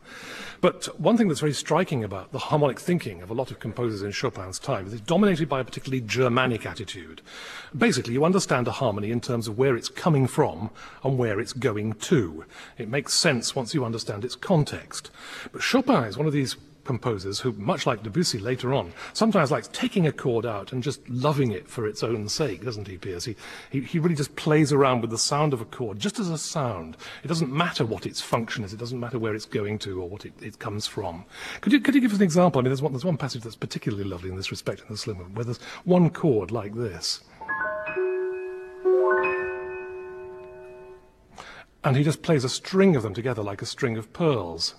But 0.60 0.86
one 1.00 1.16
thing 1.16 1.28
that's 1.28 1.40
very 1.40 1.54
striking 1.54 2.04
about 2.04 2.32
the 2.32 2.38
harmonic 2.38 2.78
thinking 2.78 3.22
of 3.22 3.30
a 3.30 3.34
lot 3.34 3.50
of 3.50 3.60
composers 3.60 4.02
in 4.02 4.10
Chopin's 4.10 4.58
time 4.58 4.86
is 4.86 4.92
it's 4.92 5.00
dominated 5.00 5.48
by 5.48 5.60
a 5.60 5.64
particularly 5.64 6.02
Germanic 6.02 6.66
attitude. 6.66 7.22
Basically, 7.76 8.12
you 8.12 8.26
understand 8.26 8.68
a 8.68 8.72
harmony 8.72 9.10
in 9.10 9.22
terms 9.22 9.48
of 9.48 9.56
where 9.56 9.74
it's 9.74 9.88
coming 9.88 10.26
from 10.26 10.68
and 11.02 11.16
where 11.16 11.40
it's 11.40 11.54
going 11.54 11.94
to. 11.94 12.44
It 12.76 12.90
makes 12.90 13.14
sense 13.14 13.56
once 13.56 13.72
you 13.72 13.86
understand 13.86 14.24
its 14.24 14.34
context. 14.34 15.10
But 15.52 15.62
Chopin 15.62 16.04
is 16.04 16.18
one 16.18 16.26
of 16.26 16.34
these 16.34 16.56
composers 16.88 17.38
who, 17.38 17.52
much 17.52 17.86
like 17.86 18.02
Debussy 18.02 18.38
later 18.38 18.72
on, 18.72 18.94
sometimes 19.12 19.50
likes 19.50 19.68
taking 19.74 20.06
a 20.06 20.10
chord 20.10 20.46
out 20.46 20.72
and 20.72 20.82
just 20.82 21.06
loving 21.06 21.52
it 21.52 21.68
for 21.68 21.86
its 21.86 22.02
own 22.02 22.30
sake, 22.30 22.64
doesn't 22.64 22.88
he, 22.88 22.96
Piers? 22.96 23.26
He, 23.26 23.36
he, 23.70 23.82
he 23.82 23.98
really 23.98 24.14
just 24.14 24.34
plays 24.36 24.72
around 24.72 25.02
with 25.02 25.10
the 25.10 25.18
sound 25.18 25.52
of 25.52 25.60
a 25.60 25.66
chord, 25.66 26.00
just 26.00 26.18
as 26.18 26.30
a 26.30 26.38
sound. 26.38 26.96
It 27.22 27.28
doesn't 27.28 27.52
matter 27.52 27.84
what 27.84 28.06
its 28.06 28.22
function 28.22 28.64
is, 28.64 28.72
it 28.72 28.78
doesn't 28.78 28.98
matter 28.98 29.18
where 29.18 29.34
it's 29.34 29.44
going 29.44 29.78
to 29.80 30.00
or 30.00 30.08
what 30.08 30.24
it, 30.24 30.32
it 30.40 30.58
comes 30.58 30.86
from. 30.86 31.26
Could 31.60 31.74
you, 31.74 31.80
could 31.80 31.94
you 31.94 32.00
give 32.00 32.12
us 32.12 32.16
an 32.16 32.24
example? 32.24 32.58
I 32.58 32.62
mean, 32.62 32.70
there's 32.70 32.80
one, 32.80 32.92
there's 32.92 33.04
one 33.04 33.18
passage 33.18 33.42
that's 33.42 33.54
particularly 33.54 34.04
lovely 34.04 34.30
in 34.30 34.36
this 34.36 34.50
respect 34.50 34.80
in 34.80 34.86
the 34.88 35.02
movement, 35.06 35.34
where 35.34 35.44
there's 35.44 35.60
one 35.84 36.08
chord 36.08 36.50
like 36.50 36.74
this. 36.74 37.20
And 41.84 41.96
he 41.96 42.02
just 42.02 42.22
plays 42.22 42.44
a 42.44 42.48
string 42.48 42.96
of 42.96 43.02
them 43.02 43.12
together 43.12 43.42
like 43.42 43.60
a 43.60 43.66
string 43.66 43.98
of 43.98 44.10
pearls. 44.14 44.74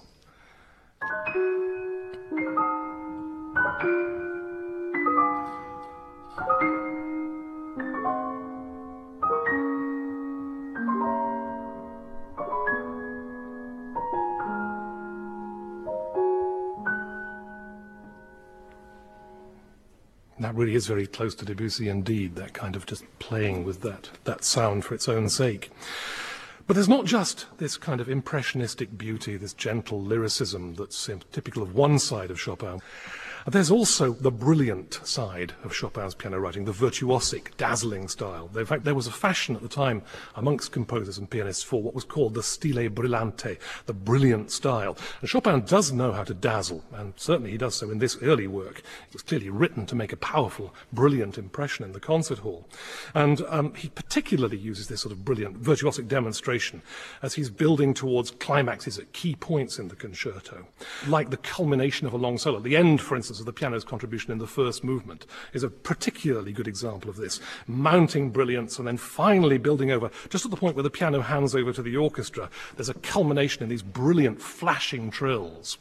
Really 20.55 20.75
is 20.75 20.87
very 20.87 21.05
close 21.05 21.35
to 21.35 21.45
Debussy 21.45 21.89
indeed, 21.89 22.35
that 22.35 22.53
kind 22.53 22.75
of 22.75 22.85
just 22.85 23.03
playing 23.19 23.65
with 23.65 23.81
that, 23.81 24.09
that 24.23 24.43
sound 24.43 24.85
for 24.85 24.95
its 24.95 25.07
own 25.07 25.29
sake. 25.29 25.69
But 26.65 26.75
there's 26.75 26.87
not 26.87 27.05
just 27.05 27.47
this 27.57 27.77
kind 27.77 27.99
of 27.99 28.07
impressionistic 28.07 28.97
beauty, 28.97 29.37
this 29.37 29.53
gentle 29.53 30.01
lyricism 30.01 30.75
that's 30.75 31.09
typical 31.31 31.63
of 31.63 31.73
one 31.73 31.97
side 31.97 32.31
of 32.31 32.39
Chopin. 32.39 32.79
There's 33.47 33.71
also 33.71 34.13
the 34.13 34.31
brilliant 34.31 34.99
side 35.03 35.53
of 35.63 35.73
Chopin's 35.73 36.13
piano 36.13 36.39
writing, 36.39 36.65
the 36.65 36.71
virtuosic, 36.71 37.55
dazzling 37.57 38.07
style. 38.07 38.49
In 38.55 38.65
fact, 38.65 38.83
there 38.83 38.95
was 38.95 39.07
a 39.07 39.11
fashion 39.11 39.55
at 39.55 39.61
the 39.61 39.69
time 39.69 40.01
amongst 40.35 40.71
composers 40.71 41.17
and 41.17 41.29
pianists 41.29 41.63
for 41.63 41.81
what 41.81 41.95
was 41.95 42.03
called 42.03 42.33
the 42.33 42.43
stile 42.43 42.89
brillante, 42.89 43.57
the 43.85 43.93
brilliant 43.93 44.51
style. 44.51 44.97
And 45.21 45.29
Chopin 45.29 45.61
does 45.61 45.91
know 45.91 46.11
how 46.11 46.23
to 46.23 46.33
dazzle, 46.33 46.83
and 46.93 47.13
certainly 47.15 47.51
he 47.51 47.57
does 47.57 47.75
so 47.75 47.89
in 47.89 47.99
this 47.99 48.17
early 48.21 48.47
work. 48.47 48.79
It 48.79 49.13
was 49.13 49.21
clearly 49.21 49.49
written 49.49 49.85
to 49.85 49.95
make 49.95 50.11
a 50.11 50.17
powerful, 50.17 50.73
brilliant 50.91 51.37
impression 51.37 51.85
in 51.85 51.93
the 51.93 51.99
concert 51.99 52.39
hall. 52.39 52.67
And 53.13 53.41
um, 53.47 53.73
he 53.73 53.89
particularly 53.89 54.57
uses 54.57 54.87
this 54.87 55.01
sort 55.01 55.13
of 55.13 55.23
brilliant, 55.23 55.61
virtuosic 55.61 56.07
demonstration 56.07 56.81
as 57.21 57.35
he's 57.35 57.49
building 57.49 57.93
towards 57.93 58.31
climaxes 58.31 58.97
at 58.97 59.13
key 59.13 59.35
points 59.35 59.79
in 59.79 59.87
the 59.87 59.95
concerto, 59.95 60.67
like 61.07 61.29
the 61.29 61.37
culmination 61.37 62.05
of 62.05 62.13
a 62.13 62.17
long 62.17 62.37
solo. 62.37 62.59
The 62.59 62.75
end, 62.75 63.01
for 63.01 63.15
instance, 63.15 63.28
instance, 63.29 63.39
of 63.39 63.45
the 63.45 63.53
piano's 63.53 63.83
contribution 63.83 64.31
in 64.31 64.39
the 64.39 64.47
first 64.47 64.83
movement 64.83 65.25
is 65.53 65.63
a 65.63 65.69
particularly 65.69 66.51
good 66.51 66.67
example 66.67 67.09
of 67.09 67.17
this. 67.17 67.39
Mounting 67.67 68.31
brilliance 68.31 68.79
and 68.79 68.87
then 68.87 68.97
finally 68.97 69.57
building 69.57 69.91
over, 69.91 70.09
just 70.29 70.45
at 70.45 70.51
the 70.51 70.57
point 70.57 70.75
where 70.75 70.83
the 70.83 70.89
piano 70.89 71.21
hands 71.21 71.55
over 71.55 71.71
to 71.71 71.81
the 71.81 71.95
orchestra, 71.95 72.49
there's 72.75 72.89
a 72.89 72.93
culmination 72.95 73.63
in 73.63 73.69
these 73.69 73.83
brilliant 73.83 74.41
flashing 74.41 75.11
trills. 75.11 75.77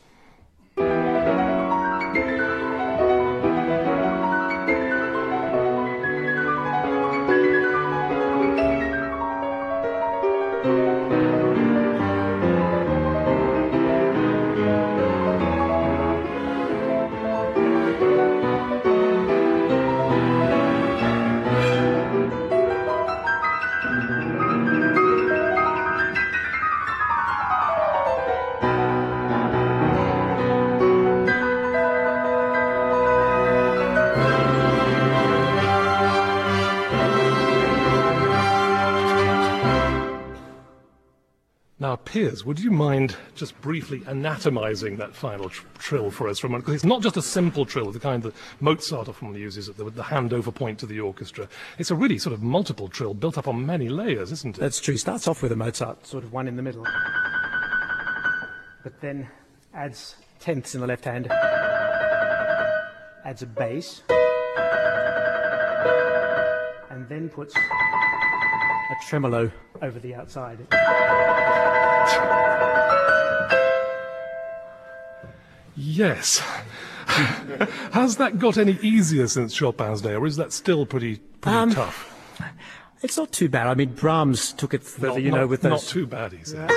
Piers, 41.81 42.45
would 42.45 42.59
you 42.59 42.73
mind 42.73 43.15
just 43.37 43.59
briefly 43.61 44.03
anatomizing 44.09 44.97
that 44.97 45.15
final 45.15 45.49
tr- 45.49 45.65
trill 45.79 46.11
for 46.11 46.27
us? 46.29 46.41
For 46.41 46.49
a 46.49 46.51
moment? 46.51 46.65
Because 46.65 46.75
it's 46.75 46.85
not 46.85 47.03
just 47.03 47.17
a 47.17 47.23
simple 47.23 47.65
trill, 47.65 47.93
the 47.93 48.01
kind 48.01 48.21
that 48.25 48.35
Mozart 48.61 49.09
often 49.09 49.33
uses 49.35 49.69
at 49.69 49.77
the, 49.77 49.85
the 49.85 50.03
handover 50.03 50.53
point 50.53 50.81
to 50.81 50.87
the 50.87 50.99
orchestra. 50.99 51.49
It's 51.79 51.93
a 51.93 51.95
really 51.95 52.19
sort 52.19 52.35
of 52.35 52.43
multiple 52.43 52.89
trill 52.89 53.15
built 53.15 53.39
up 53.39 53.47
on 53.47 53.65
many 53.65 53.89
layers, 53.89 54.33
isn't 54.33 54.59
it? 54.59 54.61
That's 54.61 54.81
true. 54.81 54.97
Starts 54.97 55.29
off 55.29 55.41
with 55.41 55.53
a 55.53 55.57
Mozart, 55.57 56.05
sort 56.05 56.25
of 56.25 56.33
one 56.33 56.49
in 56.49 56.57
the 56.57 56.63
middle, 56.63 56.85
but 58.83 59.01
then 59.01 59.29
adds 59.73 60.17
tenths 60.41 60.75
in 60.75 60.81
the 60.81 60.87
left 60.87 61.05
hand, 61.05 61.29
adds 63.25 63.43
a 63.43 63.47
bass, 63.47 64.03
and 66.91 67.09
then 67.09 67.29
puts 67.29 67.55
a 67.57 68.97
tremolo 69.07 69.53
over 69.83 69.99
the 69.99 70.15
outside. 70.15 70.59
Yes. 75.77 76.39
Has 77.93 78.17
that 78.17 78.39
got 78.39 78.59
any 78.59 78.79
easier 78.83 79.29
since 79.29 79.55
Chopin's 79.55 80.03
day, 80.03 80.15
or 80.15 80.27
is 80.27 80.37
that 80.37 80.53
still 80.53 80.85
pretty, 80.85 81.17
pretty 81.41 81.57
um, 81.57 81.71
tough? 81.73 82.15
It's 83.03 83.17
not 83.17 83.31
too 83.33 83.49
bad. 83.49 83.69
I 83.69 83.75
mean, 83.75 83.95
Brahms 83.95 84.53
took 84.53 84.75
it 84.75 84.83
further, 84.83 85.15
not, 85.15 85.23
you 85.23 85.31
know, 85.31 85.47
with 85.47 85.63
those. 85.63 85.71
Not 85.71 85.81
too 85.83 86.07
bad, 86.07 86.33
he 86.33 86.45
says. 86.45 86.69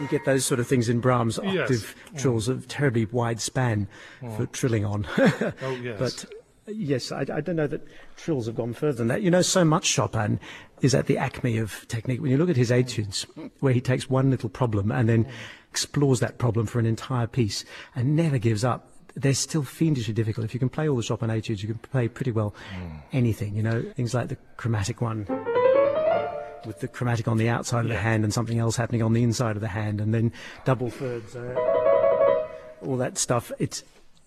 You 0.00 0.08
get 0.08 0.24
those 0.24 0.44
sort 0.44 0.58
of 0.60 0.66
things 0.66 0.88
in 0.88 1.00
Brahms, 1.00 1.38
octave 1.38 1.94
yes. 2.12 2.22
trills 2.22 2.48
of 2.48 2.66
terribly 2.66 3.04
wide 3.04 3.40
span 3.40 3.86
mm. 4.20 4.36
for 4.36 4.46
trilling 4.46 4.84
on. 4.84 5.06
oh, 5.18 5.78
yes. 5.82 5.98
But 5.98 6.24
yes, 6.74 7.12
I, 7.12 7.20
I, 7.20 7.40
don't 7.40 7.56
know 7.56 7.66
that 7.66 7.86
trills 8.16 8.46
have 8.46 8.56
gone 8.56 8.72
further 8.72 8.98
than 8.98 9.08
that. 9.08 9.22
You 9.22 9.30
know, 9.30 9.42
so 9.42 9.64
much 9.64 9.86
Chopin 9.86 10.40
is 10.80 10.94
at 10.94 11.06
the 11.06 11.18
acme 11.18 11.58
of 11.58 11.86
technique. 11.88 12.20
When 12.20 12.30
you 12.30 12.36
look 12.36 12.50
at 12.50 12.56
his 12.56 12.72
etudes, 12.72 13.26
where 13.60 13.72
he 13.72 13.80
takes 13.80 14.08
one 14.08 14.30
little 14.30 14.48
problem 14.48 14.90
and 14.90 15.08
then 15.08 15.26
explores 15.70 16.20
that 16.20 16.38
problem 16.38 16.66
for 16.66 16.78
an 16.78 16.86
entire 16.86 17.26
piece 17.26 17.64
and 17.94 18.16
never 18.16 18.38
gives 18.38 18.64
up, 18.64 18.88
they're 19.14 19.34
still 19.34 19.62
fiendishly 19.62 20.14
difficult. 20.14 20.44
If 20.44 20.54
you 20.54 20.60
can 20.60 20.68
play 20.68 20.88
all 20.88 20.96
the 20.96 21.02
Chopin 21.02 21.30
etudes, 21.30 21.62
you 21.62 21.68
can 21.68 21.78
play 21.78 22.08
pretty 22.08 22.30
well 22.30 22.54
mm. 22.74 23.02
anything. 23.12 23.56
You 23.56 23.62
know, 23.62 23.82
things 23.82 24.14
like 24.14 24.28
the 24.28 24.36
chromatic 24.56 25.00
one 25.00 25.26
with 26.66 26.80
the 26.80 26.88
chromatic 26.88 27.26
on 27.26 27.38
the 27.38 27.48
outside 27.48 27.84
of 27.84 27.88
the 27.88 27.96
hand 27.96 28.24
and 28.24 28.32
something 28.32 28.58
else 28.58 28.76
happening 28.76 29.02
on 29.02 29.12
the 29.12 29.22
inside 29.22 29.56
of 29.56 29.62
the 29.62 29.68
hand, 29.68 30.00
and 30.00 30.14
then 30.14 30.32
double 30.64 30.90
thirds, 30.90 31.34
uh, 31.34 31.54
all 32.82 32.96
that 32.96 33.18
stuff. 33.18 33.50
It's 33.58 33.82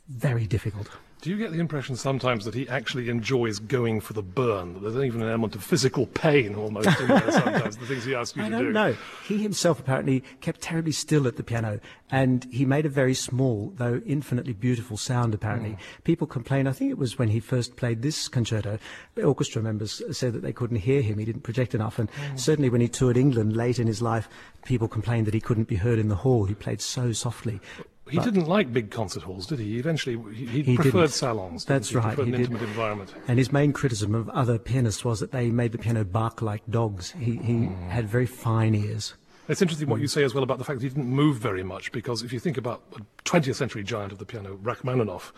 very 0.08 0.46
difficult. 0.46 0.90
Do 1.24 1.30
you 1.30 1.38
get 1.38 1.54
the 1.54 1.60
impression 1.60 1.96
sometimes 1.96 2.44
that 2.44 2.54
he 2.54 2.68
actually 2.68 3.08
enjoys 3.08 3.58
going 3.58 4.02
for 4.02 4.12
the 4.12 4.22
burn? 4.22 4.74
That 4.74 4.82
there's 4.82 5.06
even 5.06 5.22
an 5.22 5.30
element 5.30 5.56
of 5.56 5.64
physical 5.64 6.06
pain 6.08 6.54
almost 6.54 7.00
in 7.00 7.08
there 7.08 7.32
sometimes, 7.32 7.78
the 7.78 7.86
things 7.86 8.04
he 8.04 8.14
asks 8.14 8.36
you 8.36 8.44
I 8.44 8.50
to 8.50 8.52
do. 8.52 8.56
I 8.58 8.62
don't 8.62 8.74
know. 8.74 8.98
He 9.26 9.42
himself 9.42 9.80
apparently 9.80 10.22
kept 10.42 10.60
terribly 10.60 10.92
still 10.92 11.26
at 11.26 11.38
the 11.38 11.44
piano, 11.44 11.80
and 12.12 12.46
he 12.52 12.66
made 12.66 12.86
a 12.86 12.90
very 12.90 13.14
small, 13.14 13.72
though 13.78 14.02
infinitely 14.06 14.52
beautiful 14.52 14.98
sound, 14.98 15.34
apparently. 15.34 15.70
Mm. 15.70 15.78
People 16.04 16.28
complained, 16.28 16.68
I 16.68 16.74
think 16.74 16.92
it 16.92 16.98
was 16.98 17.18
when 17.18 17.30
he 17.30 17.40
first 17.40 17.78
played 17.78 18.02
this 18.02 18.28
concerto, 18.28 18.78
the 19.16 19.24
orchestra 19.24 19.62
members 19.62 20.02
said 20.12 20.34
that 20.34 20.42
they 20.42 20.52
couldn't 20.52 20.76
hear 20.76 21.02
him, 21.02 21.20
he 21.20 21.26
didn't 21.26 21.44
project 21.44 21.74
enough, 21.74 22.00
and 22.00 22.12
mm. 22.12 22.38
certainly 22.38 22.70
when 22.70 22.82
he 22.82 22.90
toured 22.90 23.16
England 23.16 23.56
late 23.56 23.80
in 23.80 23.88
his 23.88 24.02
life, 24.02 24.28
people 24.66 24.90
complained 24.90 25.26
that 25.28 25.34
he 25.34 25.40
couldn't 25.40 25.70
be 25.70 25.78
heard 25.78 26.00
in 26.00 26.10
the 26.10 26.18
hall. 26.18 26.44
He 26.44 26.54
played 26.54 26.82
so 26.82 27.14
softly. 27.14 27.62
He 28.14 28.20
but 28.20 28.26
didn't 28.26 28.46
like 28.46 28.72
big 28.72 28.92
concert 28.92 29.24
halls, 29.24 29.48
did 29.48 29.58
he? 29.58 29.80
Eventually, 29.80 30.20
he, 30.36 30.46
he, 30.46 30.62
he 30.62 30.76
preferred 30.76 30.92
didn't. 30.92 31.14
salons. 31.14 31.66
That's 31.66 31.90
he? 31.90 31.96
right. 31.96 32.16
Preferred 32.16 32.28
he 32.28 32.34
an 32.34 32.38
did. 32.38 32.52
intimate 32.52 32.62
environment. 32.62 33.12
And 33.28 33.40
his 33.40 33.52
main 33.52 33.74
criticism 33.74 34.14
of 34.14 34.30
other 34.30 34.60
pianists 34.60 35.04
was 35.04 35.20
that 35.20 35.32
they 35.32 35.50
made 35.50 35.72
the 35.72 35.80
piano 35.80 36.04
bark 36.04 36.44
like 36.44 36.62
dogs. 36.70 37.10
He, 37.18 37.38
he 37.38 37.54
mm. 37.54 37.90
had 37.90 38.08
very 38.08 38.28
fine 38.28 38.76
ears. 38.76 39.16
It's 39.50 39.64
interesting 39.64 39.90
what 39.90 40.00
you 40.00 40.08
say 40.08 40.24
as 40.24 40.36
well 40.36 40.44
about 40.44 40.60
the 40.60 40.64
fact 40.64 40.80
that 40.80 40.84
he 40.84 40.90
didn't 40.90 41.10
move 41.10 41.38
very 41.38 41.64
much, 41.64 41.92
because 41.92 42.22
if 42.22 42.32
you 42.32 42.40
think 42.40 42.56
about 42.56 42.84
a 42.96 43.02
20th 43.28 43.56
century 43.56 43.84
giant 43.84 44.12
of 44.12 44.20
the 44.20 44.26
piano, 44.26 44.60
Rachmaninoff, 44.62 45.34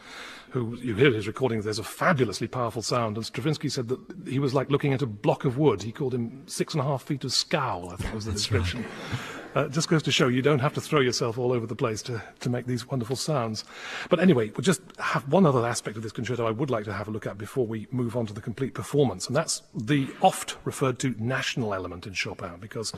who 0.52 0.76
you 0.76 0.96
hear 0.96 1.12
his 1.14 1.28
recordings, 1.28 1.64
there's 1.64 1.80
a 1.80 1.84
fabulously 1.84 2.48
powerful 2.48 2.82
sound, 2.82 3.16
and 3.16 3.26
Stravinsky 3.26 3.70
said 3.70 3.88
that 3.88 4.00
he 4.28 4.38
was 4.38 4.54
like 4.54 4.70
looking 4.70 4.92
at 4.92 5.02
a 5.02 5.08
block 5.08 5.46
of 5.46 5.58
wood. 5.58 5.82
He 5.82 5.94
called 5.94 6.14
him 6.14 6.44
six 6.46 6.74
and 6.74 6.82
a 6.82 6.84
half 6.84 7.04
feet 7.04 7.24
of 7.24 7.32
scowl, 7.32 7.90
I 7.90 7.96
think 7.96 8.14
was 8.14 8.26
the 8.26 8.34
description. 8.34 8.82
Right. 8.84 9.42
Uh, 9.56 9.70
just 9.70 9.88
goes 9.88 10.04
to 10.04 10.12
show 10.12 10.28
you 10.28 10.42
don't 10.42 10.60
have 10.60 10.74
to 10.74 10.82
throw 10.82 11.00
yourself 11.00 11.38
all 11.38 11.54
over 11.54 11.66
the 11.66 11.76
place 11.76 12.02
to, 12.02 12.22
to 12.42 12.50
make 12.50 12.66
these 12.66 12.86
wonderful 12.88 13.16
sounds. 13.16 13.64
But 14.10 14.20
anyway, 14.20 14.50
we'll 14.50 14.62
just 14.64 14.82
have 15.00 15.28
one 15.30 15.46
other 15.46 15.66
aspect 15.66 15.96
of 15.96 16.04
this 16.04 16.12
concerto 16.12 16.46
I 16.46 16.52
would 16.52 16.70
like 16.70 16.84
to 16.86 16.94
have 16.94 17.08
a 17.08 17.12
look 17.12 17.26
at 17.26 17.38
before 17.38 17.66
we 17.66 17.88
move 17.90 18.18
on 18.18 18.26
to 18.26 18.34
the 18.34 18.42
complete 18.42 18.74
performance, 18.74 19.28
and 19.28 19.36
that's 19.36 19.64
the 19.74 20.10
oft 20.22 20.58
referred 20.66 21.00
to 21.00 21.16
national 21.18 21.74
element 21.74 22.06
in 22.06 22.14
Chopin, 22.14 22.58
because 22.60 22.92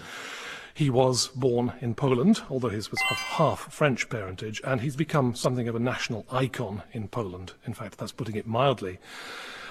he 0.74 0.90
was 0.90 1.28
born 1.28 1.74
in 1.80 1.94
Poland, 1.94 2.42
although 2.50 2.70
his 2.70 2.90
was 2.90 3.02
of 3.12 3.18
half 3.18 3.72
French 3.72 4.10
parentage, 4.10 4.60
and 4.64 4.82
he's 4.82 4.96
become 4.96 5.36
something 5.36 5.68
of 5.68 5.76
a 5.76 5.80
national 5.80 6.26
icon 6.32 6.82
in 6.92 7.08
Poland. 7.08 7.54
In 7.68 7.74
fact, 7.74 8.00
that's 8.00 8.12
putting 8.12 8.36
it 8.36 8.48
mildly. 8.48 8.98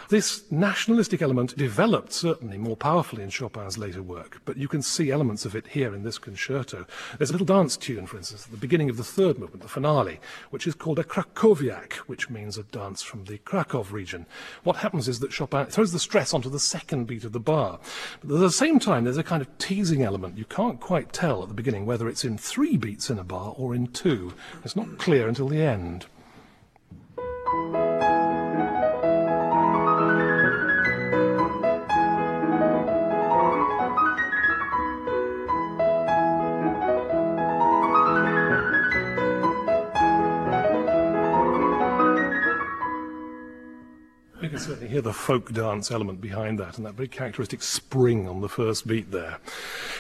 This 0.08 0.44
nationalistic 0.52 1.20
element 1.20 1.56
developed 1.56 2.12
certainly 2.12 2.58
more 2.58 2.76
powerfully 2.76 3.24
in 3.24 3.30
Chopin's 3.30 3.76
later 3.76 4.02
work, 4.02 4.40
but 4.44 4.56
you 4.56 4.68
can 4.68 4.80
see 4.80 5.10
elements 5.10 5.44
of 5.44 5.56
it 5.56 5.66
here 5.66 5.94
in 5.94 6.04
this 6.04 6.16
concerto. 6.16 6.86
There's 7.18 7.30
a 7.30 7.32
little 7.32 7.46
dance 7.46 7.76
tune, 7.76 8.06
for 8.06 8.16
instance, 8.16 8.44
at 8.44 8.52
the 8.52 8.56
beginning 8.56 8.88
of 8.88 8.98
the 8.98 9.04
third 9.04 9.36
movement, 9.36 9.62
the 9.62 9.68
finale, 9.68 10.20
which 10.50 10.66
is 10.66 10.74
called 10.74 11.00
a 11.00 11.04
Krakowiak, 11.04 11.94
which 12.06 12.30
means 12.30 12.56
a 12.56 12.62
dance 12.62 13.02
from 13.02 13.24
the 13.24 13.38
Krakow 13.38 13.82
region. 13.90 14.26
What 14.62 14.76
happens 14.76 15.08
is 15.08 15.18
that 15.20 15.32
Chopin 15.32 15.66
throws 15.66 15.90
the 15.90 15.98
stress 15.98 16.32
onto 16.32 16.50
the 16.50 16.60
second 16.60 17.06
beat 17.06 17.24
of 17.24 17.32
the 17.32 17.40
bar. 17.40 17.80
But 18.22 18.36
at 18.36 18.40
the 18.40 18.50
same 18.52 18.78
time, 18.78 19.04
there's 19.04 19.16
a 19.16 19.24
kind 19.24 19.42
of 19.42 19.58
teasing 19.58 20.02
element. 20.02 20.38
You 20.38 20.44
can't 20.44 20.78
quite 20.78 21.12
tell 21.12 21.42
at 21.42 21.48
the 21.48 21.54
beginning 21.54 21.84
whether 21.84 22.08
it's 22.08 22.24
in 22.24 22.38
three 22.38 22.76
beats 22.76 23.10
in 23.10 23.18
a 23.18 23.24
bar 23.24 23.54
or 23.56 23.74
in 23.74 23.88
two. 23.88 24.34
It's 24.64 24.76
not 24.76 24.98
clear 24.98 25.26
until 25.26 25.48
the 25.48 25.62
end. 25.62 26.06
Hear 44.64 45.02
the 45.02 45.12
folk 45.12 45.52
dance 45.52 45.90
element 45.90 46.20
behind 46.20 46.58
that 46.58 46.76
and 46.76 46.86
that 46.86 46.94
very 46.94 47.08
characteristic 47.08 47.62
spring 47.62 48.28
on 48.28 48.40
the 48.40 48.48
first 48.48 48.86
beat 48.86 49.10
there. 49.10 49.38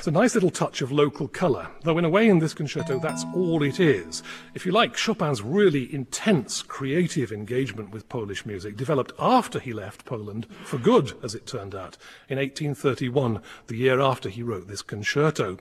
It's 0.06 0.14
a 0.16 0.20
nice 0.20 0.34
little 0.34 0.50
touch 0.50 0.82
of 0.82 0.92
local 0.92 1.26
colour, 1.26 1.66
though 1.82 1.98
in 1.98 2.04
a 2.04 2.08
way 2.08 2.28
in 2.28 2.38
this 2.38 2.54
concerto 2.54 3.00
that's 3.00 3.24
all 3.34 3.64
it 3.64 3.80
is. 3.80 4.22
If 4.54 4.64
you 4.64 4.70
like, 4.70 4.96
Chopin's 4.96 5.42
really 5.42 5.92
intense 5.92 6.62
creative 6.62 7.32
engagement 7.32 7.90
with 7.90 8.08
Polish 8.08 8.46
music 8.46 8.76
developed 8.76 9.10
after 9.18 9.58
he 9.58 9.72
left 9.72 10.04
Poland 10.04 10.46
for 10.62 10.78
good, 10.78 11.14
as 11.24 11.34
it 11.34 11.44
turned 11.44 11.74
out, 11.74 11.96
in 12.28 12.38
1831, 12.38 13.42
the 13.66 13.76
year 13.76 14.00
after 14.00 14.28
he 14.28 14.44
wrote 14.44 14.68
this 14.68 14.80
concerto. 14.80 15.58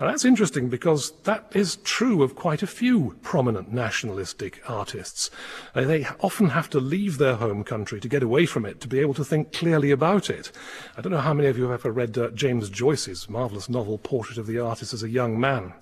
And 0.00 0.10
that's 0.10 0.24
interesting 0.24 0.68
because 0.68 1.12
that 1.22 1.46
is 1.54 1.76
true 1.84 2.24
of 2.24 2.34
quite 2.34 2.64
a 2.64 2.66
few 2.66 3.16
prominent 3.22 3.72
nationalistic 3.72 4.68
artists. 4.68 5.30
Uh, 5.76 5.82
they 5.82 6.08
often 6.18 6.48
have 6.48 6.68
to 6.70 6.80
leave 6.80 7.18
their 7.18 7.36
home 7.36 7.62
country 7.62 8.00
to 8.00 8.08
get 8.08 8.24
away 8.24 8.46
from 8.46 8.66
it 8.66 8.80
to 8.80 8.88
be 8.88 8.98
able 8.98 9.14
to 9.14 9.24
think 9.24 9.52
clearly 9.52 9.92
about 9.92 10.28
it. 10.28 10.50
I 10.96 11.02
don't 11.02 11.12
know 11.12 11.18
how 11.18 11.34
many 11.34 11.46
of 11.46 11.56
you 11.56 11.68
have 11.68 11.82
ever 11.82 11.92
read 11.92 12.18
uh, 12.18 12.30
James 12.30 12.68
Joyce's 12.68 13.30
marvellous 13.30 13.68
novel 13.76 13.98
Portrait 13.98 14.38
of 14.38 14.46
the 14.46 14.58
Artist 14.58 14.94
as 14.94 15.02
a 15.02 15.08
Young 15.08 15.38
Man, 15.38 15.74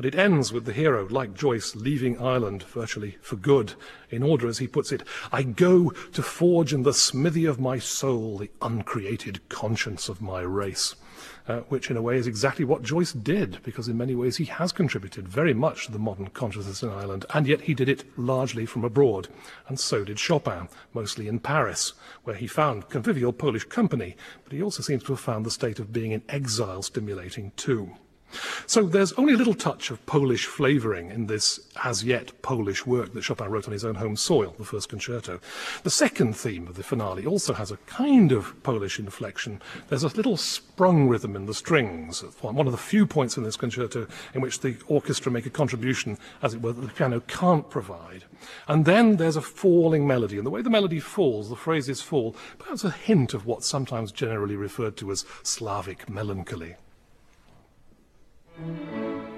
but 0.00 0.06
it 0.06 0.18
ends 0.18 0.50
with 0.50 0.64
the 0.64 0.72
hero, 0.72 1.06
like 1.10 1.34
Joyce, 1.34 1.76
leaving 1.76 2.18
Ireland 2.18 2.62
virtually 2.62 3.18
for 3.20 3.36
good, 3.36 3.74
in 4.08 4.22
order, 4.22 4.48
as 4.48 4.56
he 4.56 4.66
puts 4.66 4.92
it, 4.92 5.02
I 5.30 5.42
go 5.42 5.90
to 5.90 6.22
forge 6.22 6.72
in 6.72 6.84
the 6.84 6.94
smithy 6.94 7.44
of 7.44 7.60
my 7.60 7.78
soul 7.78 8.38
the 8.38 8.50
uncreated 8.62 9.46
conscience 9.50 10.08
of 10.08 10.22
my 10.22 10.40
race 10.40 10.94
uh, 11.48 11.60
which 11.68 11.90
in 11.90 11.98
a 11.98 12.02
way 12.02 12.16
is 12.16 12.26
exactly 12.26 12.64
what 12.64 12.82
Joyce 12.82 13.12
did, 13.12 13.58
because 13.62 13.88
in 13.88 13.98
many 13.98 14.14
ways 14.14 14.38
he 14.38 14.46
has 14.46 14.72
contributed 14.72 15.28
very 15.28 15.52
much 15.52 15.84
to 15.84 15.92
the 15.92 15.98
modern 15.98 16.28
consciousness 16.28 16.82
in 16.82 16.88
Ireland, 16.88 17.26
and 17.34 17.46
yet 17.46 17.60
he 17.60 17.74
did 17.74 17.90
it 17.90 18.04
largely 18.16 18.64
from 18.64 18.84
abroad. 18.84 19.28
And 19.68 19.78
so 19.78 20.02
did 20.02 20.18
Chopin, 20.18 20.68
mostly 20.94 21.28
in 21.28 21.40
Paris, 21.40 21.92
where 22.24 22.36
he 22.36 22.46
found 22.46 22.88
convivial 22.88 23.34
Polish 23.34 23.64
company, 23.64 24.16
but 24.44 24.54
he 24.54 24.62
also 24.62 24.82
seems 24.82 25.02
to 25.04 25.12
have 25.12 25.20
found 25.20 25.44
the 25.44 25.50
state 25.50 25.78
of 25.78 25.92
being 25.92 26.12
in 26.12 26.22
exile 26.30 26.80
stimulating 26.80 27.52
too. 27.56 27.96
So 28.66 28.82
there's 28.82 29.12
only 29.14 29.34
a 29.34 29.36
little 29.36 29.54
touch 29.54 29.90
of 29.90 30.04
Polish 30.06 30.46
flavouring 30.46 31.10
in 31.10 31.26
this 31.26 31.60
as 31.84 32.04
yet 32.04 32.40
Polish 32.42 32.86
work 32.86 33.12
that 33.14 33.22
Chopin 33.22 33.50
wrote 33.50 33.66
on 33.66 33.72
his 33.72 33.84
own 33.84 33.96
home 33.96 34.16
soil, 34.16 34.54
the 34.58 34.64
first 34.64 34.88
concerto. 34.88 35.40
The 35.82 35.90
second 35.90 36.36
theme 36.36 36.68
of 36.68 36.76
the 36.76 36.82
finale 36.82 37.26
also 37.26 37.54
has 37.54 37.70
a 37.70 37.76
kind 37.86 38.32
of 38.32 38.62
Polish 38.62 38.98
inflection. 38.98 39.60
There's 39.88 40.04
a 40.04 40.08
little 40.08 40.36
sprung 40.36 41.08
rhythm 41.08 41.36
in 41.36 41.46
the 41.46 41.54
strings, 41.54 42.20
one 42.40 42.66
of 42.66 42.72
the 42.72 42.78
few 42.78 43.06
points 43.06 43.36
in 43.36 43.42
this 43.42 43.56
concerto 43.56 44.06
in 44.34 44.40
which 44.40 44.60
the 44.60 44.76
orchestra 44.86 45.32
make 45.32 45.46
a 45.46 45.50
contribution, 45.50 46.18
as 46.42 46.54
it 46.54 46.62
were, 46.62 46.72
that 46.72 46.80
the 46.80 46.88
piano 46.88 47.20
can't 47.26 47.68
provide. 47.70 48.24
And 48.68 48.84
then 48.84 49.16
there's 49.16 49.36
a 49.36 49.42
falling 49.42 50.06
melody, 50.06 50.36
and 50.36 50.46
the 50.46 50.50
way 50.50 50.62
the 50.62 50.70
melody 50.70 51.00
falls, 51.00 51.48
the 51.48 51.56
phrases 51.56 52.00
fall, 52.00 52.34
perhaps 52.58 52.84
a 52.84 52.90
hint 52.90 53.34
of 53.34 53.46
what's 53.46 53.66
sometimes 53.66 54.12
generally 54.12 54.56
referred 54.56 54.96
to 54.98 55.10
as 55.10 55.24
Slavic 55.42 56.08
melancholy. 56.08 56.76
Thank 58.60 58.78
you. 58.92 59.29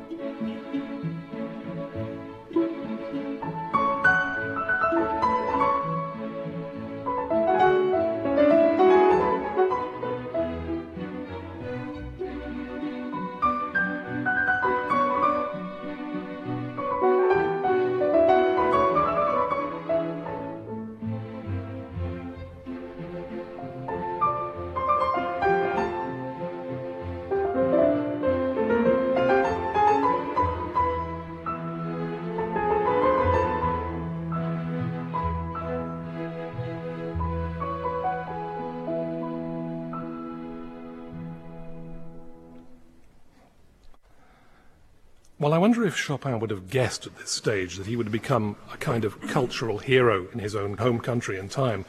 Well, 45.42 45.54
I 45.54 45.58
wonder 45.58 45.84
if 45.84 45.96
Chopin 45.96 46.38
would 46.38 46.50
have 46.50 46.70
guessed 46.70 47.04
at 47.04 47.18
this 47.18 47.32
stage 47.32 47.76
that 47.76 47.88
he 47.88 47.96
would 47.96 48.12
become 48.12 48.54
a 48.72 48.76
kind 48.76 49.04
of 49.04 49.20
cultural 49.22 49.78
hero 49.78 50.28
in 50.32 50.38
his 50.38 50.54
own 50.54 50.76
home 50.76 51.00
country 51.00 51.36
and 51.36 51.50
time, 51.50 51.84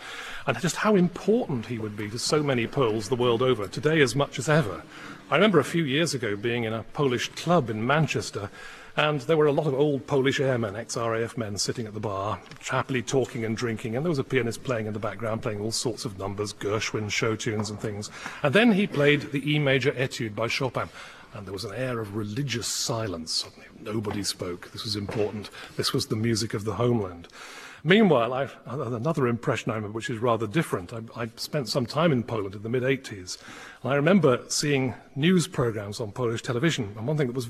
and 0.47 0.59
just 0.59 0.77
how 0.77 0.95
important 0.95 1.67
he 1.67 1.77
would 1.77 1.95
be 1.95 2.09
to 2.09 2.17
so 2.17 2.41
many 2.41 2.65
Poles 2.65 3.09
the 3.09 3.15
world 3.15 3.43
over, 3.43 3.67
today 3.67 4.01
as 4.01 4.15
much 4.15 4.39
as 4.39 4.49
ever. 4.49 4.81
I 5.29 5.35
remember 5.35 5.59
a 5.59 5.63
few 5.63 5.83
years 5.83 6.15
ago 6.15 6.35
being 6.35 6.63
in 6.63 6.73
a 6.73 6.81
Polish 6.81 7.27
club 7.27 7.69
in 7.69 7.85
Manchester, 7.85 8.49
and 8.97 9.21
there 9.21 9.37
were 9.37 9.45
a 9.45 9.51
lot 9.51 9.67
of 9.67 9.75
old 9.75 10.07
Polish 10.07 10.39
airmen, 10.39 10.75
ex-RAF 10.75 11.37
men, 11.37 11.59
sitting 11.59 11.85
at 11.85 11.93
the 11.93 11.99
bar, 11.99 12.39
happily 12.71 13.03
talking 13.03 13.45
and 13.45 13.55
drinking, 13.55 13.95
and 13.95 14.03
there 14.03 14.09
was 14.09 14.17
a 14.17 14.23
pianist 14.23 14.63
playing 14.63 14.87
in 14.87 14.93
the 14.93 14.99
background, 14.99 15.43
playing 15.43 15.61
all 15.61 15.71
sorts 15.71 16.05
of 16.05 16.17
numbers, 16.17 16.53
Gershwin 16.53 17.11
show 17.11 17.35
tunes 17.35 17.69
and 17.69 17.79
things. 17.79 18.09
And 18.41 18.51
then 18.51 18.71
he 18.71 18.87
played 18.87 19.31
the 19.31 19.47
E 19.47 19.59
major 19.59 19.91
etude 19.91 20.35
by 20.35 20.47
Chopin 20.47 20.89
and 21.33 21.45
there 21.45 21.53
was 21.53 21.65
an 21.65 21.75
air 21.75 21.99
of 21.99 22.15
religious 22.15 22.67
silence. 22.67 23.33
Suddenly, 23.33 23.67
nobody 23.81 24.23
spoke. 24.23 24.71
This 24.71 24.83
was 24.83 24.95
important. 24.95 25.49
This 25.77 25.93
was 25.93 26.07
the 26.07 26.15
music 26.15 26.53
of 26.53 26.65
the 26.65 26.75
homeland. 26.75 27.27
Meanwhile, 27.83 28.33
I've, 28.33 28.55
another 28.65 29.27
impression 29.27 29.71
I 29.71 29.75
remember, 29.75 29.95
which 29.95 30.09
is 30.09 30.19
rather 30.19 30.47
different. 30.47 30.93
I, 30.93 31.01
I 31.17 31.29
spent 31.35 31.67
some 31.67 31.85
time 31.85 32.13
in 32.13 32.23
Poland 32.23 32.55
in 32.55 32.63
the 32.63 32.69
mid 32.69 32.83
80s, 32.83 33.37
and 33.81 33.91
I 33.91 33.95
remember 33.95 34.39
seeing 34.47 34.93
news 35.15 35.47
programs 35.47 35.99
on 35.99 36.13
Polish 36.13 36.41
television. 36.41 36.93
And 36.97 37.05
one 37.05 37.17
thing 37.17 37.27
that 37.27 37.35
was 37.35 37.49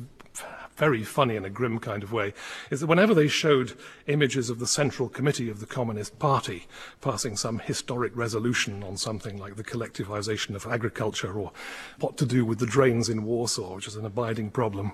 very 0.75 1.03
funny 1.03 1.35
in 1.35 1.45
a 1.45 1.49
grim 1.49 1.79
kind 1.79 2.03
of 2.03 2.11
way, 2.11 2.33
is 2.69 2.79
that 2.79 2.87
whenever 2.87 3.13
they 3.13 3.27
showed 3.27 3.73
images 4.07 4.49
of 4.49 4.59
the 4.59 4.67
Central 4.67 5.09
Committee 5.09 5.49
of 5.49 5.59
the 5.59 5.65
Communist 5.65 6.17
Party 6.19 6.67
passing 7.01 7.35
some 7.37 7.59
historic 7.59 8.15
resolution 8.15 8.83
on 8.83 8.97
something 8.97 9.37
like 9.37 9.55
the 9.55 9.63
collectivization 9.63 10.55
of 10.55 10.65
agriculture 10.65 11.33
or 11.33 11.51
what 11.99 12.17
to 12.17 12.25
do 12.25 12.43
with 12.45 12.59
the 12.59 12.65
drains 12.65 13.09
in 13.09 13.23
Warsaw, 13.23 13.75
which 13.75 13.87
is 13.87 13.95
an 13.95 14.05
abiding 14.05 14.49
problem, 14.49 14.93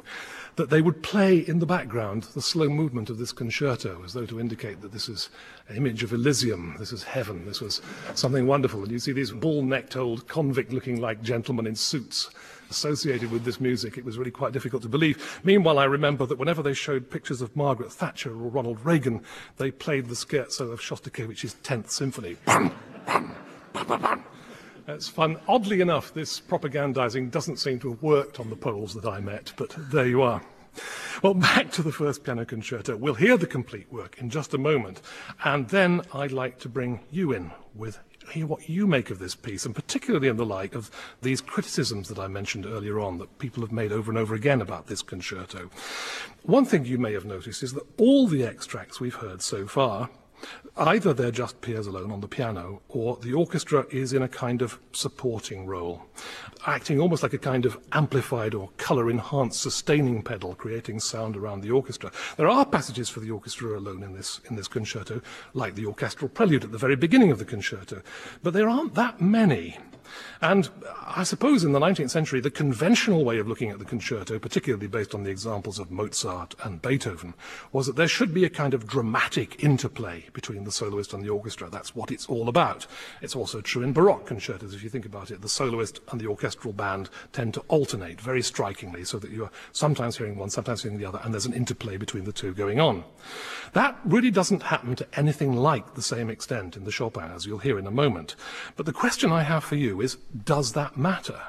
that 0.56 0.70
they 0.70 0.82
would 0.82 1.02
play 1.02 1.38
in 1.38 1.60
the 1.60 1.66
background 1.66 2.24
the 2.24 2.42
slow 2.42 2.68
movement 2.68 3.10
of 3.10 3.18
this 3.18 3.32
concerto 3.32 4.02
as 4.04 4.14
though 4.14 4.26
to 4.26 4.40
indicate 4.40 4.82
that 4.82 4.92
this 4.92 5.08
is 5.08 5.30
an 5.70 5.78
image 5.78 6.04
of 6.04 6.12
Elysium, 6.12 6.76
this 6.78 6.92
is 6.92 7.04
heaven, 7.04 7.46
this 7.46 7.62
was 7.62 7.82
something 8.16 8.46
wonderful. 8.46 8.84
And 8.84 8.92
you 8.92 9.00
see 9.00 9.14
these 9.14 9.32
bull-necked 9.32 9.96
old 9.96 10.28
convict-looking 10.28 11.00
like 11.00 11.22
gentlemen 11.22 11.68
in 11.68 11.76
suits 11.76 12.30
associated 12.70 13.32
with 13.32 13.44
this 13.44 13.60
music, 13.60 13.98
it 13.98 14.06
was 14.06 14.18
really 14.18 14.32
quite 14.32 14.54
difficult 14.54 14.82
to 14.84 14.90
believe. 14.90 15.40
Meanwhile, 15.44 15.80
I 15.80 15.86
remember 15.86 16.26
that 16.26 16.38
whenever 16.38 16.62
they 16.62 16.74
showed 16.74 17.10
pictures 17.10 17.42
of 17.42 17.56
Margaret 17.56 17.92
Thatcher 17.92 18.32
or 18.32 18.50
Ronald 18.50 18.84
Reagan, 18.86 19.22
they 19.58 19.72
played 19.72 20.08
the 20.08 20.16
scherzo 20.16 20.72
of 20.72 20.80
Shostakovich's 20.80 21.56
10th 21.64 21.90
Symphony. 21.90 22.38
It's 24.88 25.08
fun. 25.08 25.40
Oddly 25.48 25.82
enough, 25.82 26.14
this 26.16 26.42
propagandizing 26.42 27.30
doesn't 27.30 27.58
seem 27.58 27.80
to 27.82 27.92
have 27.92 28.02
worked 28.02 28.40
on 28.40 28.50
the 28.50 28.56
Poles 28.56 28.96
that 28.96 29.06
I 29.06 29.20
met, 29.20 29.54
but 29.56 29.76
there 29.78 30.08
you 30.08 30.24
are. 30.24 30.42
Well, 31.22 31.34
back 31.36 31.72
to 31.74 31.84
the 31.84 31.92
first 31.92 32.24
piano 32.24 32.44
concerto. 32.44 32.96
We'll 32.96 33.14
hear 33.14 33.38
the 33.38 33.46
complete 33.46 33.92
work 33.92 34.18
in 34.18 34.32
just 34.32 34.54
a 34.56 34.58
moment, 34.58 35.02
and 35.44 35.70
then 35.70 36.02
I'd 36.12 36.32
like 36.32 36.60
to 36.60 36.70
bring 36.70 37.02
you 37.12 37.34
in 37.34 37.52
with 37.76 38.00
hear 38.32 38.46
what 38.46 38.70
you 38.70 38.88
make 38.88 39.10
of 39.10 39.20
this 39.20 39.36
piece, 39.36 39.66
and 39.66 39.76
particularly 39.76 40.28
in 40.28 40.38
the 40.38 40.46
light 40.46 40.74
of 40.74 40.92
these 41.22 41.42
criticisms 41.42 42.08
that 42.10 42.20
I 42.20 42.28
mentioned 42.28 42.66
earlier 42.66 43.00
on 43.00 43.18
that 43.18 43.40
people 43.40 43.62
have 43.62 43.72
made 43.72 43.92
over 43.92 44.12
and 44.12 44.18
over 44.18 44.36
again 44.36 44.62
about 44.62 44.88
this 44.88 45.02
concerto. 45.02 45.70
One 46.44 46.66
thing 46.66 46.86
you 46.86 46.98
may 46.98 47.14
have 47.14 47.26
noticed 47.26 47.64
is 47.64 47.74
that 47.74 47.88
all 47.98 48.28
the 48.28 48.44
extracts 48.44 49.00
we've 49.00 49.16
heard 49.16 49.42
so 49.42 49.68
far 49.68 50.10
Either 50.78 51.14
they're 51.14 51.32
just 51.32 51.60
Piers 51.62 51.88
alone 51.88 52.12
on 52.12 52.22
the 52.22 52.28
piano, 52.28 52.82
or 52.88 53.18
the 53.18 53.34
orchestra 53.34 53.86
is 53.92 54.14
in 54.14 54.22
a 54.22 54.28
kind 54.28 54.62
of 54.62 54.80
supporting 54.94 55.66
role, 55.66 56.06
acting 56.66 57.00
almost 57.00 57.24
like 57.24 57.34
a 57.34 57.38
kind 57.38 57.66
of 57.66 57.78
amplified 57.92 58.54
or 58.54 58.70
color 58.78 59.10
enhanced 59.10 59.62
sustaining 59.62 60.22
pedal, 60.24 60.56
creating 60.56 61.00
sound 61.00 61.36
around 61.36 61.62
the 61.62 61.72
orchestra. 61.72 62.12
There 62.38 62.48
are 62.48 62.66
passages 62.66 63.10
for 63.10 63.20
the 63.20 63.32
orchestra 63.32 63.78
alone 63.78 64.04
in 64.04 64.14
this, 64.14 64.40
in 64.50 64.56
this 64.56 64.68
concerto, 64.68 65.22
like 65.54 65.76
the 65.76 65.86
orchestral 65.86 66.30
prelude 66.30 66.64
at 66.64 66.72
the 66.72 66.78
very 66.78 66.96
beginning 66.96 67.32
of 67.32 67.40
the 67.40 67.46
concerto, 67.46 68.02
but 68.42 68.54
there 68.54 68.70
aren't 68.70 68.96
that 68.96 69.20
many. 69.20 69.78
And 70.42 70.70
I 71.06 71.24
suppose 71.24 71.64
in 71.64 71.72
the 71.72 71.80
19th 71.80 72.10
century, 72.10 72.40
the 72.40 72.50
conventional 72.50 73.24
way 73.26 73.38
of 73.38 73.48
looking 73.48 73.70
at 73.70 73.80
the 73.80 73.86
concerto, 73.86 74.40
particularly 74.40 74.88
based 74.88 75.14
on 75.14 75.24
the 75.24 75.30
examples 75.30 75.80
of 75.80 75.92
Mozart 75.92 76.56
and 76.64 76.82
Beethoven, 76.82 77.34
was 77.72 77.88
that 77.88 77.96
there 77.96 78.08
should 78.08 78.34
be 78.34 78.46
a 78.46 78.50
kind 78.50 78.74
of 78.74 78.88
dramatic 78.88 79.64
interplay 79.64 80.29
between 80.34 80.64
the 80.64 80.72
soloist 80.72 81.14
and 81.14 81.24
the 81.24 81.30
orchestra. 81.30 81.70
That's 81.70 81.96
what 81.96 82.12
it's 82.12 82.28
all 82.28 82.50
about. 82.50 82.86
It's 83.22 83.36
also 83.36 83.62
true 83.62 83.84
in 83.84 83.94
Baroque 83.94 84.26
concertos, 84.26 84.74
if 84.74 84.84
you 84.84 84.90
think 84.90 85.06
about 85.06 85.32
it. 85.32 85.42
The 85.42 85.50
soloist 85.50 86.00
and 86.12 86.20
the 86.20 86.28
orchestral 86.28 86.74
band 86.74 87.10
tend 87.32 87.54
to 87.56 87.62
alternate 87.68 88.22
very 88.22 88.42
strikingly 88.42 89.04
so 89.04 89.20
that 89.20 89.32
you're 89.32 89.52
sometimes 89.72 90.18
hearing 90.18 90.38
one, 90.38 90.50
sometimes 90.50 90.84
hearing 90.84 90.98
the 90.98 91.06
other, 91.06 91.22
and 91.24 91.34
there's 91.34 91.46
an 91.46 91.54
interplay 91.54 91.98
between 91.98 92.26
the 92.26 92.32
two 92.32 92.54
going 92.54 92.80
on. 92.80 93.04
That 93.74 94.00
really 94.06 94.32
doesn't 94.32 94.64
happen 94.64 94.96
to 94.96 95.08
anything 95.14 95.54
like 95.54 95.96
the 95.96 96.02
same 96.02 96.30
extent 96.30 96.76
in 96.76 96.84
the 96.84 96.92
Chopin, 96.92 97.32
as 97.32 97.46
you'll 97.46 97.60
hear 97.60 97.80
in 97.80 97.88
a 97.88 97.92
moment. 97.92 98.36
But 98.76 98.86
the 98.86 98.94
question 98.94 99.32
I 99.32 99.44
have 99.44 99.64
for 99.64 99.76
you 99.76 100.02
is, 100.02 100.18
does 100.46 100.74
that 100.74 100.98
matter? 100.98 101.42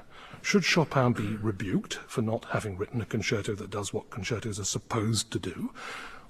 Should 0.43 0.65
Chopin 0.65 1.13
be 1.13 1.37
rebuked 1.37 1.95
for 2.07 2.23
not 2.23 2.47
having 2.47 2.79
written 2.79 3.01
a 3.01 3.07
concerto 3.07 3.55
that 3.55 3.71
does 3.71 3.93
what 3.93 4.11
concertos 4.11 4.59
are 4.59 4.65
supposed 4.65 5.31
to 5.33 5.39
do? 5.39 5.71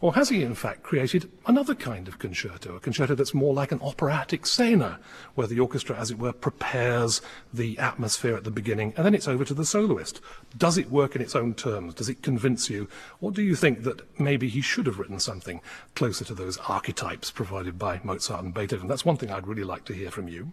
Or 0.03 0.15
has 0.15 0.31
he 0.31 0.43
in 0.43 0.55
fact 0.55 0.83
created 0.83 1.31
another 1.47 1.75
kind 1.75 2.09
of 2.09 2.19
concerto, 2.19 2.75
a 2.75 2.81
concerto 2.81 3.15
that's 3.15 3.35
more 3.35 3.53
like 3.53 3.71
an 3.71 3.83
operatic 3.83 4.47
scena, 4.47 4.99
where 5.35 5.47
the 5.47 5.61
orchestra, 5.61 5.97
as 5.97 6.11
it 6.11 6.19
were, 6.19 6.33
prepares 6.33 7.21
the 7.53 7.79
atmosphere 7.79 8.35
at 8.35 8.45
the 8.45 8.51
beginning 8.51 8.95
and 8.97 9.05
then 9.05 9.15
it's 9.15 9.29
over 9.29 9.45
to 9.45 9.53
the 9.53 9.65
soloist? 9.65 10.21
Does 10.57 10.79
it 10.79 10.91
work 10.91 11.15
in 11.15 11.23
its 11.23 11.37
own 11.37 11.53
terms? 11.53 11.95
Does 11.95 12.09
it 12.09 12.23
convince 12.23 12.71
you? 12.71 12.89
Or 13.21 13.31
do 13.31 13.43
you 13.43 13.55
think 13.55 13.83
that 13.83 14.01
maybe 14.19 14.49
he 14.49 14.63
should 14.63 14.87
have 14.87 14.99
written 14.99 15.21
something 15.21 15.61
closer 15.95 16.25
to 16.25 16.35
those 16.35 16.57
archetypes 16.69 17.31
provided 17.31 17.79
by 17.79 18.01
Mozart 18.03 18.43
and 18.43 18.55
Beethoven? 18.55 18.89
That's 18.89 19.05
one 19.05 19.19
thing 19.19 19.31
I'd 19.31 19.47
really 19.47 19.65
like 19.65 19.85
to 19.87 19.93
hear 19.93 20.11
from 20.11 20.29
you. 20.29 20.53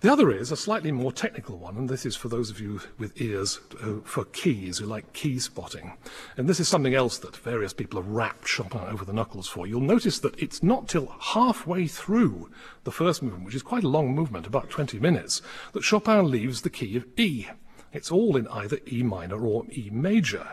The 0.00 0.12
other 0.12 0.30
is 0.30 0.50
a 0.50 0.56
slightly 0.56 0.92
more 0.92 1.12
technical 1.12 1.58
one, 1.58 1.76
and 1.76 1.88
this 1.88 2.04
is 2.04 2.16
for 2.16 2.28
those 2.28 2.50
of 2.50 2.60
you 2.60 2.80
with 2.98 3.20
ears 3.20 3.60
uh, 3.82 4.00
for 4.04 4.24
keys 4.26 4.78
who 4.78 4.86
like 4.86 5.12
key 5.12 5.38
spotting. 5.38 5.94
And 6.36 6.48
this 6.48 6.60
is 6.60 6.68
something 6.68 6.94
else 6.94 7.18
that 7.18 7.36
various 7.36 7.72
people 7.72 8.00
have 8.00 8.10
rapped 8.10 8.48
Chopin 8.48 8.80
over 8.80 9.04
the 9.04 9.12
knuckles 9.12 9.48
for. 9.48 9.66
You'll 9.66 9.80
notice 9.80 10.18
that 10.20 10.40
it's 10.40 10.62
not 10.62 10.88
till 10.88 11.14
halfway 11.20 11.86
through 11.86 12.50
the 12.84 12.92
first 12.92 13.22
movement, 13.22 13.44
which 13.44 13.54
is 13.54 13.62
quite 13.62 13.84
a 13.84 13.88
long 13.88 14.14
movement, 14.14 14.46
about 14.46 14.70
20 14.70 14.98
minutes, 14.98 15.40
that 15.72 15.84
Chopin 15.84 16.30
leaves 16.30 16.62
the 16.62 16.70
key 16.70 16.96
of 16.96 17.06
E. 17.16 17.46
It's 17.92 18.10
all 18.10 18.36
in 18.36 18.48
either 18.48 18.78
E 18.90 19.02
minor 19.02 19.46
or 19.46 19.64
E 19.72 19.88
major. 19.90 20.48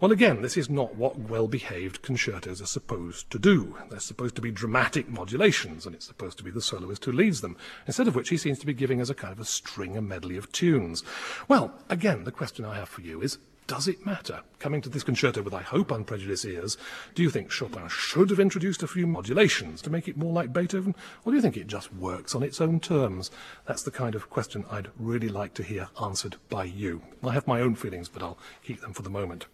Well, 0.00 0.12
again, 0.12 0.42
this 0.42 0.56
is 0.56 0.70
not 0.70 0.94
what 0.94 1.18
well-behaved 1.18 2.02
concertos 2.02 2.62
are 2.62 2.66
supposed 2.66 3.30
to 3.30 3.38
do. 3.38 3.76
They're 3.90 3.98
supposed 3.98 4.36
to 4.36 4.40
be 4.40 4.52
dramatic 4.52 5.08
modulations, 5.08 5.86
and 5.86 5.94
it's 5.94 6.06
supposed 6.06 6.38
to 6.38 6.44
be 6.44 6.52
the 6.52 6.62
soloist 6.62 7.04
who 7.04 7.10
leads 7.10 7.40
them, 7.40 7.56
instead 7.84 8.06
of 8.06 8.14
which 8.14 8.28
he 8.28 8.36
seems 8.36 8.60
to 8.60 8.66
be 8.66 8.74
giving 8.74 9.00
us 9.00 9.10
a 9.10 9.14
kind 9.14 9.32
of 9.32 9.40
a 9.40 9.44
string, 9.44 9.96
a 9.96 10.00
medley 10.00 10.36
of 10.36 10.52
tunes. 10.52 11.02
Well, 11.48 11.74
again, 11.88 12.22
the 12.22 12.30
question 12.30 12.64
I 12.64 12.76
have 12.76 12.88
for 12.88 13.00
you 13.00 13.20
is, 13.20 13.38
does 13.66 13.88
it 13.88 14.06
matter? 14.06 14.42
Coming 14.60 14.80
to 14.82 14.88
this 14.88 15.02
concerto 15.02 15.42
with, 15.42 15.52
I 15.52 15.62
hope, 15.62 15.90
unprejudiced 15.90 16.44
ears, 16.44 16.76
do 17.16 17.24
you 17.24 17.28
think 17.28 17.50
Chopin 17.50 17.88
should 17.88 18.30
have 18.30 18.38
introduced 18.38 18.84
a 18.84 18.86
few 18.86 19.04
modulations 19.04 19.82
to 19.82 19.90
make 19.90 20.06
it 20.06 20.16
more 20.16 20.32
like 20.32 20.52
Beethoven, 20.52 20.94
or 21.24 21.32
do 21.32 21.36
you 21.36 21.42
think 21.42 21.56
it 21.56 21.66
just 21.66 21.92
works 21.92 22.36
on 22.36 22.44
its 22.44 22.60
own 22.60 22.78
terms? 22.78 23.32
That's 23.66 23.82
the 23.82 23.90
kind 23.90 24.14
of 24.14 24.30
question 24.30 24.64
I'd 24.70 24.90
really 24.96 25.28
like 25.28 25.54
to 25.54 25.64
hear 25.64 25.88
answered 26.00 26.36
by 26.48 26.64
you. 26.64 27.02
I 27.24 27.32
have 27.32 27.48
my 27.48 27.60
own 27.60 27.74
feelings, 27.74 28.08
but 28.08 28.22
I'll 28.22 28.38
keep 28.62 28.80
them 28.80 28.92
for 28.92 29.02
the 29.02 29.10
moment. 29.10 29.46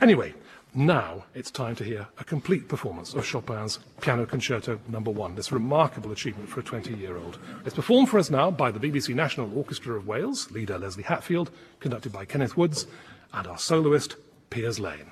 Anyway, 0.00 0.34
now 0.74 1.24
it's 1.34 1.50
time 1.50 1.76
to 1.76 1.84
hear 1.84 2.08
a 2.18 2.24
complete 2.24 2.68
performance 2.68 3.14
of 3.14 3.24
Chopin's 3.24 3.78
Piano 4.00 4.26
Concerto 4.26 4.80
Number 4.88 5.12
no. 5.12 5.20
1, 5.20 5.36
this 5.36 5.52
remarkable 5.52 6.10
achievement 6.10 6.48
for 6.48 6.60
a 6.60 6.62
20-year-old. 6.64 7.38
It's 7.64 7.76
performed 7.76 8.08
for 8.08 8.18
us 8.18 8.30
now 8.30 8.50
by 8.50 8.70
the 8.70 8.80
BBC 8.80 9.14
National 9.14 9.56
Orchestra 9.56 9.94
of 9.94 10.06
Wales, 10.06 10.50
leader 10.50 10.76
Lesley 10.78 11.04
Hatfield, 11.04 11.50
conducted 11.78 12.12
by 12.12 12.24
Kenneth 12.24 12.56
Woods, 12.56 12.86
and 13.32 13.46
our 13.46 13.58
soloist, 13.58 14.16
Piers 14.50 14.80
Lane. 14.80 15.10